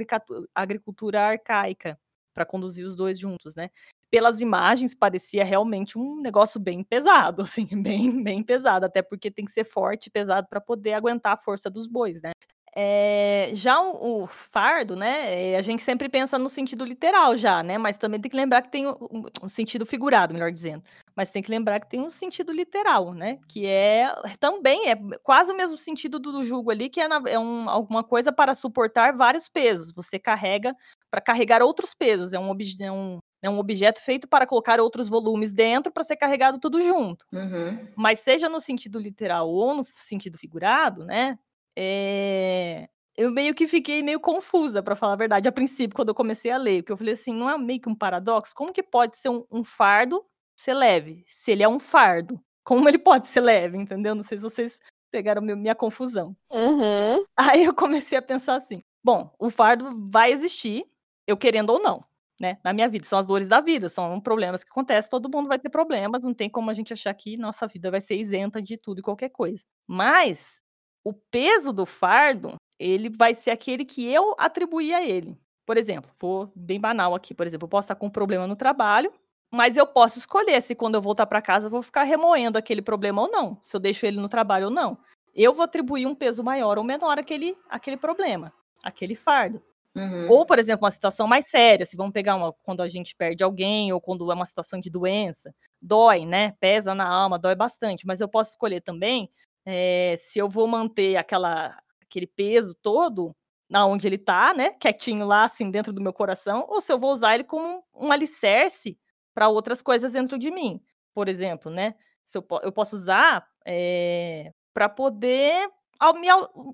agricultura 0.56 1.22
arcaica 1.22 2.00
para 2.34 2.46
conduzir 2.46 2.86
os 2.86 2.96
dois 2.96 3.20
juntos, 3.20 3.56
né? 3.56 3.70
Pelas 4.14 4.42
imagens 4.42 4.94
parecia 4.94 5.44
realmente 5.44 5.98
um 5.98 6.22
negócio 6.22 6.60
bem 6.60 6.84
pesado, 6.84 7.42
assim, 7.42 7.66
bem 7.82 8.24
bem 8.24 8.44
pesado, 8.44 8.86
até 8.86 9.02
porque 9.02 9.32
tem 9.32 9.44
que 9.44 9.52
ser 9.52 9.64
forte 9.64 10.06
e 10.06 10.12
pesado 10.12 10.48
para 10.48 10.62
poder 10.62 10.94
aguentar 10.94 11.34
a 11.34 11.38
força 11.38 11.68
dos 11.68 11.88
bois, 11.88 12.22
né? 12.22 12.32
É, 12.76 13.50
já 13.54 13.82
o, 13.82 14.24
o, 14.24 14.28
fardo, 14.28 14.96
né? 14.96 15.52
Eh, 15.54 15.58
a 15.58 15.62
gente 15.62 15.82
sempre 15.82 16.08
pensa 16.10 16.38
no 16.38 16.48
sentido 16.48 16.86
literal 16.86 17.36
já, 17.36 17.64
né? 17.64 17.80
Mas 17.80 17.98
também 17.98 18.22
tem 18.22 18.30
que 18.30 18.38
lembrar 18.38 18.62
que 18.62 18.70
tem 18.70 18.88
um, 18.88 19.26
um, 19.44 19.50
sentido 19.50 19.84
figurado, 19.84 20.32
melhor 20.34 20.52
dizendo. 20.52 20.84
Mas 21.16 21.32
tem 21.32 21.42
que 21.42 21.50
lembrar 21.50 21.80
que 21.80 21.90
tem 21.90 22.00
um 22.00 22.12
sentido 22.12 22.52
literal, 22.52 23.14
né? 23.16 23.40
Que 23.48 23.66
é 23.66 24.12
também 24.40 24.92
é 24.92 24.96
quase 25.24 25.52
o 25.52 25.58
mesmo 25.58 25.78
sentido 25.78 26.20
do, 26.20 26.32
do 26.32 26.44
jugo 26.44 26.70
ali, 26.70 26.88
que 26.88 27.02
é, 27.02 27.08
na, 27.08 27.22
é 27.28 27.40
um, 27.40 27.68
alguma 27.68 28.04
coisa 28.04 28.32
para 28.32 28.54
suportar 28.54 29.16
vários 29.16 29.50
pesos. 29.50 29.92
Você 29.92 30.20
carrega 30.20 30.76
para 31.10 31.22
carregar 31.22 31.64
outros 31.64 31.96
pesos. 31.96 32.32
É 32.32 32.40
um, 32.40 32.56
é 32.80 32.92
um, 32.92 33.20
é 33.44 33.50
um 33.50 33.60
objeto 33.60 34.02
feito 34.02 34.26
para 34.26 34.48
colocar 34.48 34.80
outros 34.80 35.10
volumes 35.10 35.54
dentro 35.54 35.92
para 35.92 36.02
ser 36.02 36.16
carregado 36.16 36.58
tudo 36.58 36.82
junto. 36.82 37.26
Uhum. 37.34 37.90
Mas 37.94 38.20
seja 38.20 38.48
no 38.48 38.62
sentido 38.62 38.98
literal 38.98 39.50
ou 39.50 39.76
no 39.76 39.84
sentido 39.94 40.38
figurado, 40.38 41.06
né? 41.06 41.38
É... 41.78 42.88
Eu 43.16 43.30
meio 43.30 43.54
que 43.54 43.68
fiquei 43.68 44.02
meio 44.02 44.20
confusa, 44.20 44.82
para 44.82 44.96
falar 44.96 45.14
a 45.14 45.18
verdade, 45.18 45.48
a 45.48 45.52
princípio, 45.52 45.94
quando 45.94 46.08
eu 46.10 46.16
comecei 46.16 46.50
a 46.50 46.58
ler, 46.58 46.82
porque 46.82 46.94
eu 46.94 46.98
falei 46.98 47.14
assim, 47.14 47.34
não 47.34 47.50
é 47.50 47.58
meio 47.58 47.82
que 47.82 47.90
um 47.90 47.94
paradoxo? 47.94 48.56
Como 48.56 48.74
que 48.74 48.82
pode 48.82 49.18
ser 49.18 49.30
um, 49.30 49.46
um 49.52 49.64
fardo 49.64 50.26
ser 50.56 50.74
leve? 50.74 51.24
Se 51.28 51.52
ele 51.52 51.62
é 51.62 51.70
um 51.70 51.80
fardo, 51.80 52.42
como 52.64 52.88
ele 52.88 52.98
pode 52.98 53.28
ser 53.28 53.42
leve, 53.42 53.78
entendeu? 53.78 54.16
Não 54.16 54.24
sei 54.24 54.38
se 54.38 54.44
vocês 54.44 54.80
pegaram 55.12 55.42
minha 55.42 55.76
confusão. 55.76 56.36
Uhum. 56.50 57.24
Aí 57.38 57.66
eu 57.66 57.76
comecei 57.76 58.18
a 58.18 58.22
pensar 58.22 58.56
assim, 58.56 58.82
bom, 59.04 59.30
o 59.38 59.50
fardo 59.50 59.92
vai 60.10 60.32
existir, 60.32 60.86
eu 61.28 61.38
querendo 61.38 61.70
ou 61.72 61.80
não, 61.80 62.04
né? 62.40 62.58
Na 62.64 62.74
minha 62.74 62.90
vida, 62.90 63.06
são 63.06 63.20
as 63.20 63.28
dores 63.28 63.48
da 63.48 63.62
vida, 63.62 63.90
são 63.90 64.20
problemas 64.20 64.64
que 64.64 64.70
acontecem, 64.70 65.10
todo 65.10 65.30
mundo 65.30 65.48
vai 65.48 65.60
ter 65.60 65.70
problemas, 65.70 66.24
não 66.24 66.34
tem 66.34 66.50
como 66.50 66.70
a 66.70 66.74
gente 66.74 66.94
achar 66.94 67.14
que 67.14 67.38
nossa 67.38 67.68
vida 67.68 67.92
vai 67.92 68.02
ser 68.02 68.16
isenta 68.16 68.62
de 68.62 68.78
tudo 68.78 69.00
e 69.00 69.04
qualquer 69.04 69.30
coisa. 69.30 69.64
Mas 69.88 70.62
o 71.04 71.14
peso 71.14 71.72
do 71.74 71.86
fardo, 71.86 72.56
ele 72.80 73.10
vai 73.10 73.34
ser 73.34 73.52
aquele 73.52 73.86
que 73.86 74.06
eu 74.12 74.36
atribuí 74.38 74.94
a 74.94 75.04
ele. 75.04 75.38
Por 75.66 75.78
exemplo, 75.78 76.12
vou 76.20 76.52
bem 76.56 76.80
banal 76.80 77.16
aqui, 77.16 77.34
por 77.34 77.46
exemplo, 77.48 77.66
eu 77.66 77.70
posso 77.70 77.86
estar 77.86 77.96
com 77.96 78.08
um 78.08 78.10
problema 78.10 78.48
no 78.48 78.56
trabalho, 78.56 79.12
mas 79.52 79.78
eu 79.78 79.86
posso 79.86 80.18
escolher 80.18 80.62
se 80.62 80.76
quando 80.76 80.96
eu 80.96 81.02
voltar 81.02 81.26
para 81.28 81.42
casa 81.42 81.68
eu 81.68 81.72
vou 81.72 81.82
ficar 81.82 82.04
remoendo 82.04 82.58
aquele 82.58 82.82
problema 82.82 83.22
ou 83.22 83.30
não, 83.32 83.58
se 83.62 83.76
eu 83.76 83.80
deixo 83.80 84.06
ele 84.06 84.20
no 84.20 84.28
trabalho 84.28 84.66
ou 84.66 84.72
não. 84.72 84.98
Eu 85.34 85.54
vou 85.54 85.64
atribuir 85.64 86.06
um 86.06 86.16
peso 86.16 86.44
maior 86.44 86.78
ou 86.78 86.84
menor 86.84 87.18
àquele, 87.20 87.56
àquele 87.70 87.98
problema, 87.98 88.52
aquele 88.84 89.16
fardo. 89.16 89.62
Uhum. 89.96 90.28
Ou, 90.30 90.46
por 90.46 90.58
exemplo, 90.58 90.84
uma 90.86 90.92
situação 90.92 91.28
mais 91.28 91.48
séria, 91.48 91.86
se 91.86 91.96
vamos 91.96 92.14
pegar 92.14 92.36
uma, 92.36 92.52
quando 92.64 92.82
a 92.82 92.88
gente 92.88 93.16
perde 93.16 93.44
alguém 93.44 93.94
ou 93.94 94.02
quando 94.02 94.32
é 94.32 94.36
uma 94.36 94.46
situação 94.46 94.80
de 94.80 94.90
doença, 94.90 95.54
dói, 95.82 96.26
né? 96.26 96.54
Pesa 96.60 96.96
na 96.96 97.08
alma, 97.08 97.38
dói 97.38 97.56
bastante, 97.56 98.06
mas 98.06 98.20
eu 98.20 98.28
posso 98.28 98.52
escolher 98.52 98.82
também 98.82 99.30
é, 99.66 100.16
se 100.18 100.40
eu 100.40 100.50
vou 100.50 100.68
manter 100.68 101.16
aquela, 101.16 101.78
aquele 102.02 102.28
peso 102.28 102.76
todo 102.82 103.36
na 103.70 103.86
onde 103.86 104.06
ele 104.08 104.18
tá, 104.18 104.54
né, 104.54 104.72
quietinho 104.80 105.26
lá, 105.26 105.46
assim, 105.46 105.72
dentro 105.72 105.92
do 105.94 106.02
meu 106.02 106.14
coração, 106.14 106.66
ou 106.70 106.80
se 106.82 106.92
eu 106.92 107.00
vou 107.00 107.12
usar 107.12 107.34
ele 107.34 107.44
como 107.44 107.84
um, 107.94 108.12
alicerce 108.12 108.98
para 109.34 109.50
outras 109.50 109.82
coisas 109.82 110.14
dentro 110.14 110.38
de 110.38 110.52
mim. 110.52 110.80
Por 111.14 111.28
exemplo, 111.28 111.72
né, 111.72 111.96
se 112.26 112.38
eu, 112.38 112.46
eu 112.62 112.72
posso 112.72 112.96
usar 112.96 113.48
é, 113.66 114.48
eh, 114.48 114.54
para 114.74 114.90
poder 114.90 115.70
ao, 116.04 116.14
me, 116.16 116.28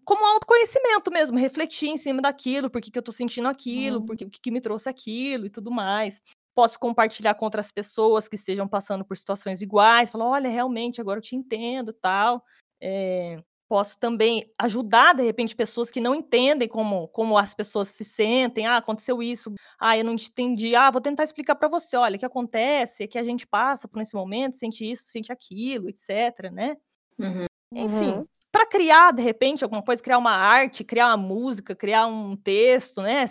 como 0.04 0.26
autoconhecimento 0.26 1.12
mesmo, 1.12 1.38
refletir 1.38 1.90
em 1.90 1.98
cima 1.98 2.20
daquilo, 2.20 2.70
por 2.70 2.82
que, 2.82 2.90
que 2.90 2.98
eu 2.98 3.04
tô 3.04 3.12
sentindo 3.12 3.48
aquilo, 3.48 4.04
por 4.04 4.18
que, 4.18 4.26
o 4.26 4.30
que, 4.30 4.42
que 4.42 4.50
me 4.50 4.60
trouxe 4.60 4.90
aquilo 4.90 5.46
e 5.46 5.50
tudo 5.52 5.70
mais. 5.70 6.24
Posso 6.56 6.80
compartilhar 6.80 7.36
com 7.36 7.46
outras 7.46 7.72
pessoas 7.72 8.28
que 8.28 8.36
estejam 8.36 8.68
passando 8.68 9.06
por 9.06 9.16
situações 9.16 9.62
iguais, 9.62 10.10
falar, 10.10 10.26
olha, 10.26 10.50
realmente, 10.50 11.00
agora 11.00 11.20
eu 11.20 11.24
te 11.24 11.36
entendo 11.36 11.94
tal. 11.94 12.44
É, 12.82 13.40
posso 13.68 14.00
também 14.00 14.52
ajudar, 14.58 15.14
de 15.14 15.22
repente, 15.22 15.56
pessoas 15.56 15.92
que 15.92 16.02
não 16.02 16.16
entendem 16.16 16.68
como, 16.68 17.08
como 17.10 17.38
as 17.38 17.54
pessoas 17.54 17.90
se 17.90 18.04
sentem. 18.04 18.66
Ah, 18.66 18.78
aconteceu 18.78 19.22
isso. 19.22 19.54
Ah, 19.80 19.96
eu 19.96 20.04
não 20.04 20.14
entendi. 20.14 20.76
Ah, 20.76 20.90
vou 20.90 21.02
tentar 21.02 21.24
explicar 21.24 21.54
para 21.54 21.70
você. 21.70 21.96
Olha, 21.96 22.16
o 22.16 22.20
que 22.20 22.26
acontece 22.26 23.04
é 23.04 23.08
que 23.08 23.20
a 23.20 23.24
gente 23.24 23.46
passa 23.46 23.88
por 23.88 24.02
esse 24.02 24.16
momento, 24.16 24.58
sente 24.58 24.90
isso, 24.90 25.04
sente 25.04 25.32
aquilo, 25.32 25.88
etc, 25.88 26.52
né? 26.52 26.78
Uhum. 27.20 27.46
Enfim, 27.76 28.18
uhum. 28.18 28.26
Para 28.52 28.66
criar, 28.66 29.12
de 29.12 29.22
repente, 29.22 29.64
alguma 29.64 29.82
coisa, 29.82 30.02
criar 30.02 30.18
uma 30.18 30.32
arte, 30.32 30.84
criar 30.84 31.08
uma 31.08 31.18
música, 31.18 31.76
criar 31.76 32.08
um 32.08 32.36
texto, 32.36 33.02
né? 33.02 33.26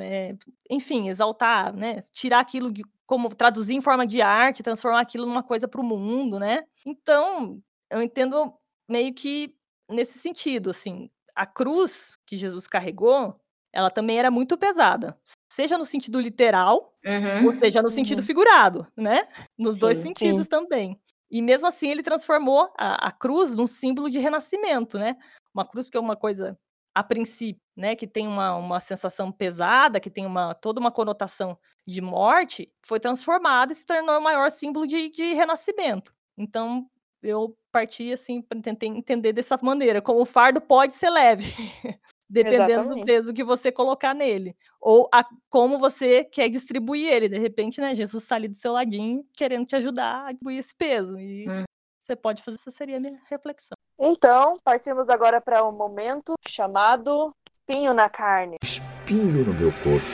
É, 0.00 0.34
enfim, 0.70 1.08
exaltar, 1.08 1.72
né? 1.74 2.02
Tirar 2.12 2.40
aquilo 2.40 2.72
de, 2.72 2.82
como 3.06 3.34
traduzir 3.34 3.74
em 3.74 3.80
forma 3.80 4.06
de 4.06 4.20
arte, 4.20 4.62
transformar 4.62 5.00
aquilo 5.00 5.26
numa 5.26 5.42
coisa 5.42 5.68
para 5.68 5.80
o 5.80 5.84
mundo, 5.84 6.38
né? 6.38 6.64
Então, 6.84 7.60
eu 7.90 8.02
entendo 8.02 8.52
meio 8.88 9.14
que 9.14 9.54
nesse 9.88 10.18
sentido, 10.18 10.70
assim, 10.70 11.08
a 11.34 11.46
cruz 11.46 12.16
que 12.26 12.36
Jesus 12.36 12.66
carregou, 12.66 13.38
ela 13.72 13.90
também 13.90 14.18
era 14.18 14.30
muito 14.30 14.56
pesada, 14.56 15.16
seja 15.52 15.76
no 15.76 15.84
sentido 15.84 16.18
literal, 16.18 16.94
uhum, 17.04 17.46
ou 17.46 17.58
seja 17.60 17.80
no 17.82 17.88
uhum. 17.88 17.94
sentido 17.94 18.22
figurado, 18.22 18.86
né? 18.96 19.28
Nos 19.56 19.74
sim, 19.74 19.80
dois 19.80 19.98
sentidos 19.98 20.44
sim. 20.44 20.48
também. 20.48 21.00
E 21.36 21.42
mesmo 21.42 21.66
assim 21.66 21.90
ele 21.90 22.02
transformou 22.02 22.72
a, 22.78 23.08
a, 23.08 23.12
cruz 23.12 23.54
num 23.54 23.66
símbolo 23.66 24.08
de 24.08 24.18
renascimento, 24.18 24.98
né? 24.98 25.18
Uma 25.54 25.66
cruz 25.66 25.90
que 25.90 25.96
é 25.98 26.00
uma 26.00 26.16
coisa 26.16 26.58
a 26.94 27.04
princípio, 27.04 27.60
né, 27.76 27.94
que 27.94 28.06
tem 28.06 28.26
uma, 28.26 28.56
uma 28.56 28.80
sensação 28.80 29.30
pesada, 29.30 30.00
que 30.00 30.08
tem 30.08 30.24
uma 30.24 30.54
toda 30.54 30.80
uma 30.80 30.90
conotação 30.90 31.58
de 31.86 32.00
morte, 32.00 32.72
foi 32.82 32.98
transformada 32.98 33.70
e 33.70 33.76
se 33.76 33.84
tornou 33.84 34.18
o 34.18 34.22
maior 34.22 34.50
símbolo 34.50 34.86
de, 34.86 35.10
de 35.10 35.34
renascimento. 35.34 36.14
Então, 36.38 36.88
eu 37.22 37.54
parti 37.70 38.10
assim 38.14 38.40
para 38.40 38.58
entender 38.82 39.34
dessa 39.34 39.58
maneira, 39.62 40.00
como 40.00 40.22
o 40.22 40.24
fardo 40.24 40.58
pode 40.58 40.94
ser 40.94 41.10
leve, 41.10 41.44
dependendo 42.28 42.72
Exatamente. 42.72 43.00
do 43.00 43.06
peso 43.06 43.32
que 43.32 43.44
você 43.44 43.70
colocar 43.70 44.14
nele, 44.14 44.56
ou 44.80 45.08
a, 45.12 45.24
como 45.48 45.78
você 45.78 46.24
quer 46.24 46.48
distribuir 46.48 47.12
ele. 47.12 47.28
De 47.28 47.38
repente, 47.38 47.80
né, 47.80 47.94
Jesus 47.94 48.22
está 48.22 48.36
ali 48.36 48.48
do 48.48 48.56
seu 48.56 48.72
ladinho, 48.72 49.24
querendo 49.32 49.66
te 49.66 49.76
ajudar 49.76 50.26
a 50.26 50.32
distribuir 50.32 50.58
esse 50.58 50.74
peso. 50.74 51.18
E 51.18 51.48
hum. 51.48 51.64
você 52.02 52.16
pode 52.16 52.42
fazer, 52.42 52.58
essa 52.58 52.70
seria 52.70 52.96
a 52.96 53.00
minha 53.00 53.20
reflexão. 53.28 53.76
Então, 53.98 54.58
partimos 54.62 55.08
agora 55.08 55.40
para 55.40 55.66
um 55.66 55.72
momento 55.72 56.34
chamado 56.46 57.32
espinho 57.52 57.94
na 57.94 58.08
carne. 58.08 58.56
Espinho 58.62 59.44
no 59.44 59.54
meu 59.54 59.72
corpo. 59.82 60.06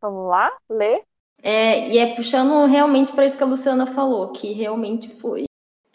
Vamos 0.00 0.28
lá, 0.28 0.50
ler. 0.70 1.02
É, 1.42 1.88
e 1.88 1.98
é 1.98 2.14
puxando 2.14 2.66
realmente 2.66 3.12
para 3.12 3.24
isso 3.24 3.36
que 3.36 3.42
a 3.44 3.46
Luciana 3.46 3.86
falou, 3.86 4.32
que 4.32 4.52
realmente 4.52 5.08
foi 5.08 5.47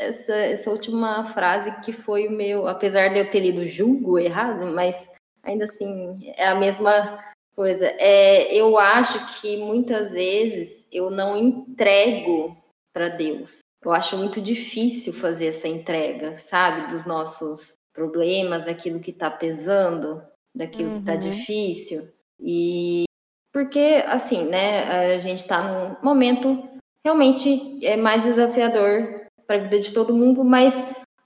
essa, 0.04 0.36
essa 0.36 0.70
última 0.70 1.26
frase 1.34 1.72
que 1.82 1.94
foi 1.94 2.28
o 2.28 2.32
meu, 2.32 2.68
apesar 2.68 3.10
de 3.10 3.20
eu 3.20 3.30
ter 3.30 3.40
lido 3.40 3.68
julgo 3.68 4.20
errado, 4.20 4.68
mas 4.74 5.12
ainda 5.42 5.66
assim 5.66 6.34
é 6.38 6.48
a 6.48 6.56
mesma 6.56 7.20
coisa. 7.56 7.86
É, 8.00 8.54
eu 8.54 8.78
acho 8.78 9.42
que 9.42 9.58
muitas 9.58 10.12
vezes 10.12 10.88
eu 10.92 11.10
não 11.10 11.38
entrego 11.38 12.56
para 12.94 13.10
Deus. 13.10 13.60
Eu 13.84 13.92
acho 13.92 14.18
muito 14.18 14.40
difícil 14.40 15.14
fazer 15.14 15.48
essa 15.48 15.68
entrega, 15.68 16.38
sabe, 16.38 16.92
dos 16.94 17.06
nossos 17.06 17.74
problemas, 17.94 18.64
daquilo 18.64 19.00
que 19.00 19.12
está 19.12 19.30
pesando, 19.30 20.24
daquilo 20.56 20.90
tá 20.90 20.96
uhum. 20.96 21.04
que 21.04 21.12
está 21.12 21.16
difícil. 21.16 22.10
E 22.40 23.04
porque, 23.52 24.04
assim, 24.08 24.46
né, 24.46 25.16
a 25.16 25.20
gente 25.20 25.40
está 25.40 25.62
num 25.62 25.96
momento 26.04 26.68
realmente 27.06 27.86
é 27.86 27.98
mais 27.98 28.24
desafiador 28.24 29.23
para 29.46 29.58
a 29.58 29.64
vida 29.64 29.80
de 29.80 29.92
todo 29.92 30.16
mundo, 30.16 30.44
mas 30.44 30.76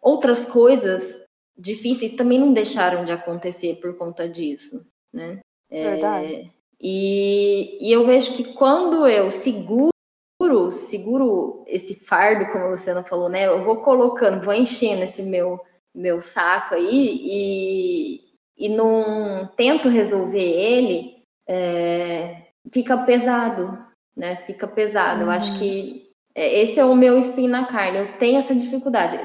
outras 0.01 0.45
coisas 0.45 1.23
difíceis 1.57 2.13
também 2.13 2.39
não 2.39 2.53
deixaram 2.53 3.03
de 3.03 3.11
acontecer 3.11 3.75
por 3.81 3.97
conta 3.97 4.29
disso, 4.29 4.85
né? 5.13 5.39
Verdade. 5.69 6.33
É, 6.33 6.49
e, 6.79 7.77
e 7.81 7.91
eu 7.91 8.05
vejo 8.05 8.35
que 8.35 8.53
quando 8.53 9.07
eu 9.07 9.31
seguro 9.31 9.89
seguro 10.71 11.63
esse 11.67 12.05
fardo, 12.05 12.51
como 12.51 12.65
a 12.65 12.69
Luciana 12.69 13.03
falou, 13.03 13.27
né? 13.27 13.47
Eu 13.47 13.63
vou 13.63 13.77
colocando, 13.77 14.43
vou 14.43 14.53
enchendo 14.53 15.03
esse 15.03 15.23
meu 15.23 15.59
meu 15.93 16.21
saco 16.21 16.75
aí 16.75 17.19
e, 17.23 18.21
e 18.55 18.69
não 18.69 19.47
tento 19.55 19.89
resolver 19.89 20.39
ele, 20.39 21.23
é, 21.47 22.43
fica 22.71 22.95
pesado, 22.99 23.67
né? 24.15 24.35
Fica 24.37 24.67
pesado. 24.67 25.23
Eu 25.23 25.31
acho 25.31 25.57
que 25.57 26.06
é, 26.06 26.06
esse 26.45 26.79
é 26.79 26.85
o 26.85 26.95
meu 26.95 27.17
espinho 27.17 27.49
na 27.49 27.65
carne. 27.65 27.99
Eu 27.99 28.17
tenho 28.17 28.37
essa 28.37 28.53
dificuldade. 28.53 29.19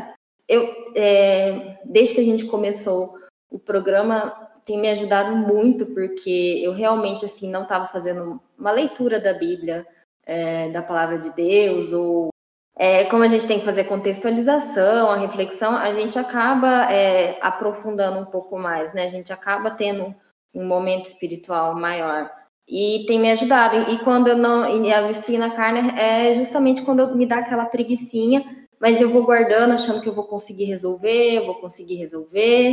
Eu, 0.49 0.69
é, 0.97 1.78
desde 1.85 2.14
que 2.14 2.21
a 2.21 2.25
gente 2.25 2.47
começou 2.47 3.14
o 3.50 3.59
programa, 3.59 4.50
tem 4.64 4.81
me 4.81 4.88
ajudado 4.88 5.37
muito, 5.37 5.87
porque 5.87 6.61
eu 6.62 6.73
realmente, 6.73 7.25
assim, 7.25 7.50
não 7.50 7.64
estava 7.64 7.87
fazendo 7.87 8.40
uma 8.59 8.71
leitura 8.71 9.21
da 9.21 9.35
Bíblia, 9.35 9.87
é, 10.25 10.71
da 10.71 10.83
palavra 10.83 11.19
de 11.19 11.31
Deus, 11.31 11.92
ou 11.92 12.31
é, 12.76 13.04
como 13.04 13.23
a 13.23 13.28
gente 13.28 13.47
tem 13.47 13.59
que 13.59 13.64
fazer 13.64 13.85
contextualização, 13.85 15.11
a 15.11 15.16
reflexão, 15.16 15.76
a 15.76 15.92
gente 15.92 16.19
acaba 16.19 16.90
é, 16.92 17.38
aprofundando 17.40 18.19
um 18.19 18.25
pouco 18.25 18.59
mais, 18.59 18.95
né? 18.95 19.04
A 19.04 19.09
gente 19.09 19.33
acaba 19.33 19.71
tendo 19.71 20.14
um 20.54 20.64
momento 20.66 21.07
espiritual 21.07 21.75
maior. 21.75 22.31
E 22.69 23.04
tem 23.07 23.19
me 23.19 23.31
ajudado. 23.31 23.90
E 23.90 23.99
quando 24.00 24.28
eu 24.28 24.37
não. 24.37 24.85
E 24.85 24.92
a 24.92 25.09
espinha 25.11 25.38
na 25.38 25.50
carne 25.50 25.99
é 25.99 26.35
justamente 26.35 26.83
quando 26.83 27.00
eu, 27.00 27.14
me 27.14 27.26
dá 27.26 27.38
aquela 27.38 27.66
preguiçinha, 27.66 28.66
mas 28.81 29.00
eu 29.00 29.11
vou 29.11 29.25
guardando, 29.25 29.73
achando 29.73 30.00
que 30.00 30.09
eu 30.09 30.12
vou 30.12 30.25
conseguir 30.25 30.64
resolver, 30.64 31.38
eu 31.38 31.47
vou 31.47 31.57
conseguir 31.57 31.97
resolver. 31.97 32.73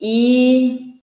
E 0.00 1.00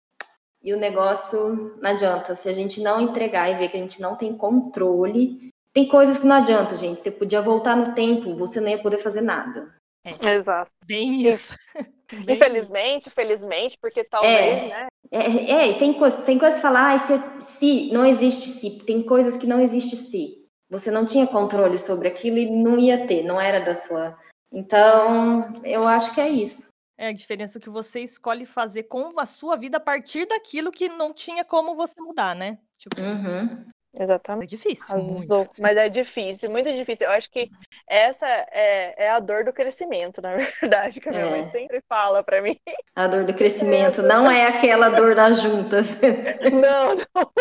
e 0.64 0.72
o 0.72 0.78
negócio 0.78 1.76
não 1.82 1.90
adianta. 1.90 2.34
Se 2.34 2.48
a 2.48 2.54
gente 2.54 2.80
não 2.80 2.98
entregar 2.98 3.50
e 3.50 3.58
ver 3.58 3.68
que 3.68 3.76
a 3.76 3.80
gente 3.80 4.00
não 4.00 4.16
tem 4.16 4.34
controle, 4.34 5.52
tem 5.74 5.86
coisas 5.86 6.18
que 6.18 6.26
não 6.26 6.36
adianta, 6.36 6.74
gente. 6.74 7.02
Você 7.02 7.10
podia 7.10 7.42
voltar 7.42 7.76
no 7.76 7.94
tempo, 7.94 8.34
você 8.34 8.60
não 8.60 8.70
ia 8.70 8.80
poder 8.80 8.98
fazer 8.98 9.20
nada. 9.20 9.74
É. 10.02 10.30
Exato. 10.30 10.70
Bem 10.86 11.28
isso. 11.28 11.54
Bem 12.24 12.36
Infelizmente, 12.36 13.08
isso. 13.08 13.14
felizmente, 13.14 13.76
porque 13.78 14.04
talvez, 14.04 14.34
é, 14.34 14.68
né? 14.68 14.86
É, 15.10 15.70
é, 15.70 15.74
tem 15.74 15.92
coisas 15.94 16.24
tem 16.24 16.38
coisa 16.38 16.56
que 16.56 16.62
falar, 16.62 16.94
ah, 16.94 16.98
se, 16.98 17.40
se, 17.40 17.92
não 17.92 18.04
existe 18.04 18.48
se. 18.48 18.84
Tem 18.84 19.02
coisas 19.02 19.36
que 19.36 19.46
não 19.46 19.60
existe 19.60 19.96
se. 19.96 20.44
Você 20.68 20.90
não 20.90 21.04
tinha 21.06 21.26
controle 21.26 21.78
sobre 21.78 22.08
aquilo 22.08 22.38
e 22.38 22.50
não 22.50 22.78
ia 22.78 23.06
ter, 23.06 23.22
não 23.22 23.40
era 23.40 23.60
da 23.60 23.74
sua. 23.74 24.16
Então, 24.52 25.52
eu 25.64 25.86
acho 25.86 26.14
que 26.14 26.20
é 26.20 26.28
isso. 26.28 26.68
É 26.96 27.08
a 27.08 27.12
diferença 27.12 27.58
que 27.58 27.68
você 27.68 28.00
escolhe 28.00 28.46
fazer 28.46 28.84
com 28.84 29.18
a 29.18 29.26
sua 29.26 29.56
vida 29.56 29.78
a 29.78 29.80
partir 29.80 30.26
daquilo 30.26 30.70
que 30.70 30.88
não 30.88 31.12
tinha 31.12 31.44
como 31.44 31.74
você 31.74 32.00
mudar, 32.00 32.36
né? 32.36 32.58
Tipo, 32.78 33.00
uhum. 33.00 33.48
Exatamente. 33.98 34.54
É 34.54 34.56
difícil, 34.56 34.98
muito. 34.98 35.50
Mas 35.58 35.76
é 35.76 35.88
difícil, 35.88 36.50
muito 36.50 36.72
difícil. 36.72 37.06
Eu 37.06 37.12
acho 37.12 37.30
que 37.30 37.50
essa 37.88 38.26
é, 38.26 39.04
é 39.04 39.10
a 39.10 39.20
dor 39.20 39.44
do 39.44 39.52
crescimento, 39.52 40.20
na 40.22 40.36
verdade, 40.36 41.00
que 41.00 41.08
a 41.08 41.12
minha 41.12 41.24
é. 41.24 41.30
mãe 41.30 41.50
sempre 41.50 41.80
fala 41.88 42.22
para 42.22 42.42
mim. 42.42 42.58
A 42.96 43.06
dor 43.06 43.24
do 43.24 43.34
crescimento, 43.34 44.02
não 44.02 44.30
é 44.30 44.46
aquela 44.46 44.88
dor 44.88 45.14
das 45.14 45.40
juntas. 45.40 46.00
Não, 46.52 46.94
não. 46.94 47.32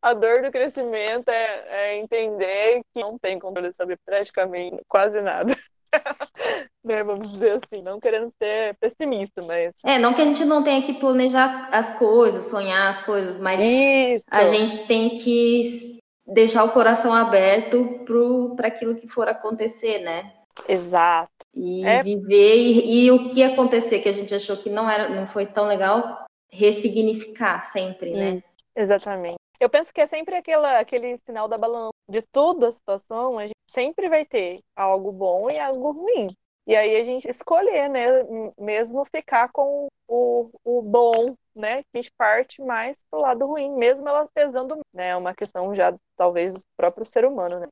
A 0.00 0.14
dor 0.14 0.42
do 0.42 0.52
crescimento 0.52 1.28
é, 1.28 1.64
é 1.68 1.96
entender 1.98 2.80
que 2.92 3.00
não 3.00 3.18
tem 3.18 3.38
controle 3.38 3.72
sobre 3.72 3.96
praticamente 4.04 4.80
quase 4.88 5.20
nada. 5.20 5.52
né, 6.84 7.02
vamos 7.02 7.32
dizer 7.32 7.52
assim, 7.52 7.82
não 7.82 8.00
querendo 8.00 8.32
ser 8.40 8.76
pessimista, 8.80 9.42
mas. 9.42 9.72
É, 9.84 9.98
não 9.98 10.14
que 10.14 10.22
a 10.22 10.24
gente 10.24 10.44
não 10.44 10.62
tenha 10.62 10.82
que 10.82 10.94
planejar 10.94 11.68
as 11.72 11.98
coisas, 11.98 12.44
sonhar 12.44 12.88
as 12.88 13.00
coisas, 13.00 13.38
mas 13.38 13.60
Isso. 13.60 14.24
a 14.30 14.44
gente 14.44 14.86
tem 14.86 15.10
que 15.10 15.98
deixar 16.26 16.64
o 16.64 16.72
coração 16.72 17.14
aberto 17.14 18.04
para 18.56 18.68
aquilo 18.68 18.94
que 18.94 19.08
for 19.08 19.28
acontecer, 19.28 20.00
né? 20.00 20.32
Exato. 20.68 21.30
E 21.54 21.84
é. 21.84 22.02
viver 22.02 22.56
e, 22.56 23.04
e, 23.04 23.10
o 23.10 23.30
que 23.30 23.42
acontecer 23.42 24.00
que 24.00 24.08
a 24.08 24.12
gente 24.12 24.34
achou 24.34 24.56
que 24.56 24.68
não 24.68 24.90
era, 24.90 25.08
não 25.08 25.26
foi 25.26 25.46
tão 25.46 25.66
legal, 25.66 26.26
ressignificar 26.50 27.60
sempre, 27.60 28.12
né? 28.12 28.32
Hum, 28.32 28.42
exatamente. 28.76 29.37
Eu 29.60 29.68
penso 29.68 29.92
que 29.92 30.00
é 30.00 30.06
sempre 30.06 30.36
aquela, 30.36 30.78
aquele 30.78 31.18
sinal 31.26 31.48
da 31.48 31.58
balança 31.58 31.92
de 32.08 32.22
tudo 32.22 32.66
a 32.66 32.72
situação, 32.72 33.38
a 33.38 33.46
gente 33.46 33.56
sempre 33.66 34.08
vai 34.08 34.24
ter 34.24 34.60
algo 34.76 35.10
bom 35.10 35.50
e 35.50 35.58
algo 35.58 35.90
ruim. 35.90 36.28
E 36.66 36.76
aí 36.76 36.96
a 36.96 37.02
gente 37.02 37.28
escolher, 37.28 37.88
né, 37.88 38.06
mesmo 38.58 39.04
ficar 39.06 39.50
com 39.50 39.88
o, 40.06 40.50
o 40.64 40.82
bom, 40.82 41.34
né, 41.54 41.82
que 41.82 41.88
a 41.94 41.96
gente 41.98 42.12
parte 42.16 42.62
mais 42.62 42.96
pro 43.10 43.22
lado 43.22 43.46
ruim, 43.46 43.70
mesmo 43.70 44.08
ela 44.08 44.28
pesando, 44.32 44.78
né, 44.92 45.08
é 45.08 45.16
uma 45.16 45.34
questão 45.34 45.74
já 45.74 45.94
talvez 46.16 46.54
do 46.54 46.60
próprio 46.76 47.06
ser 47.06 47.24
humano, 47.24 47.58
né. 47.58 47.66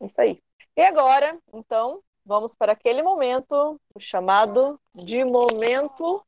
Isso 0.00 0.20
aí. 0.20 0.40
E 0.76 0.82
agora, 0.82 1.38
então, 1.52 2.00
vamos 2.24 2.54
para 2.54 2.72
aquele 2.72 3.02
momento 3.02 3.78
chamado 3.98 4.80
de 4.94 5.24
momento 5.24 6.24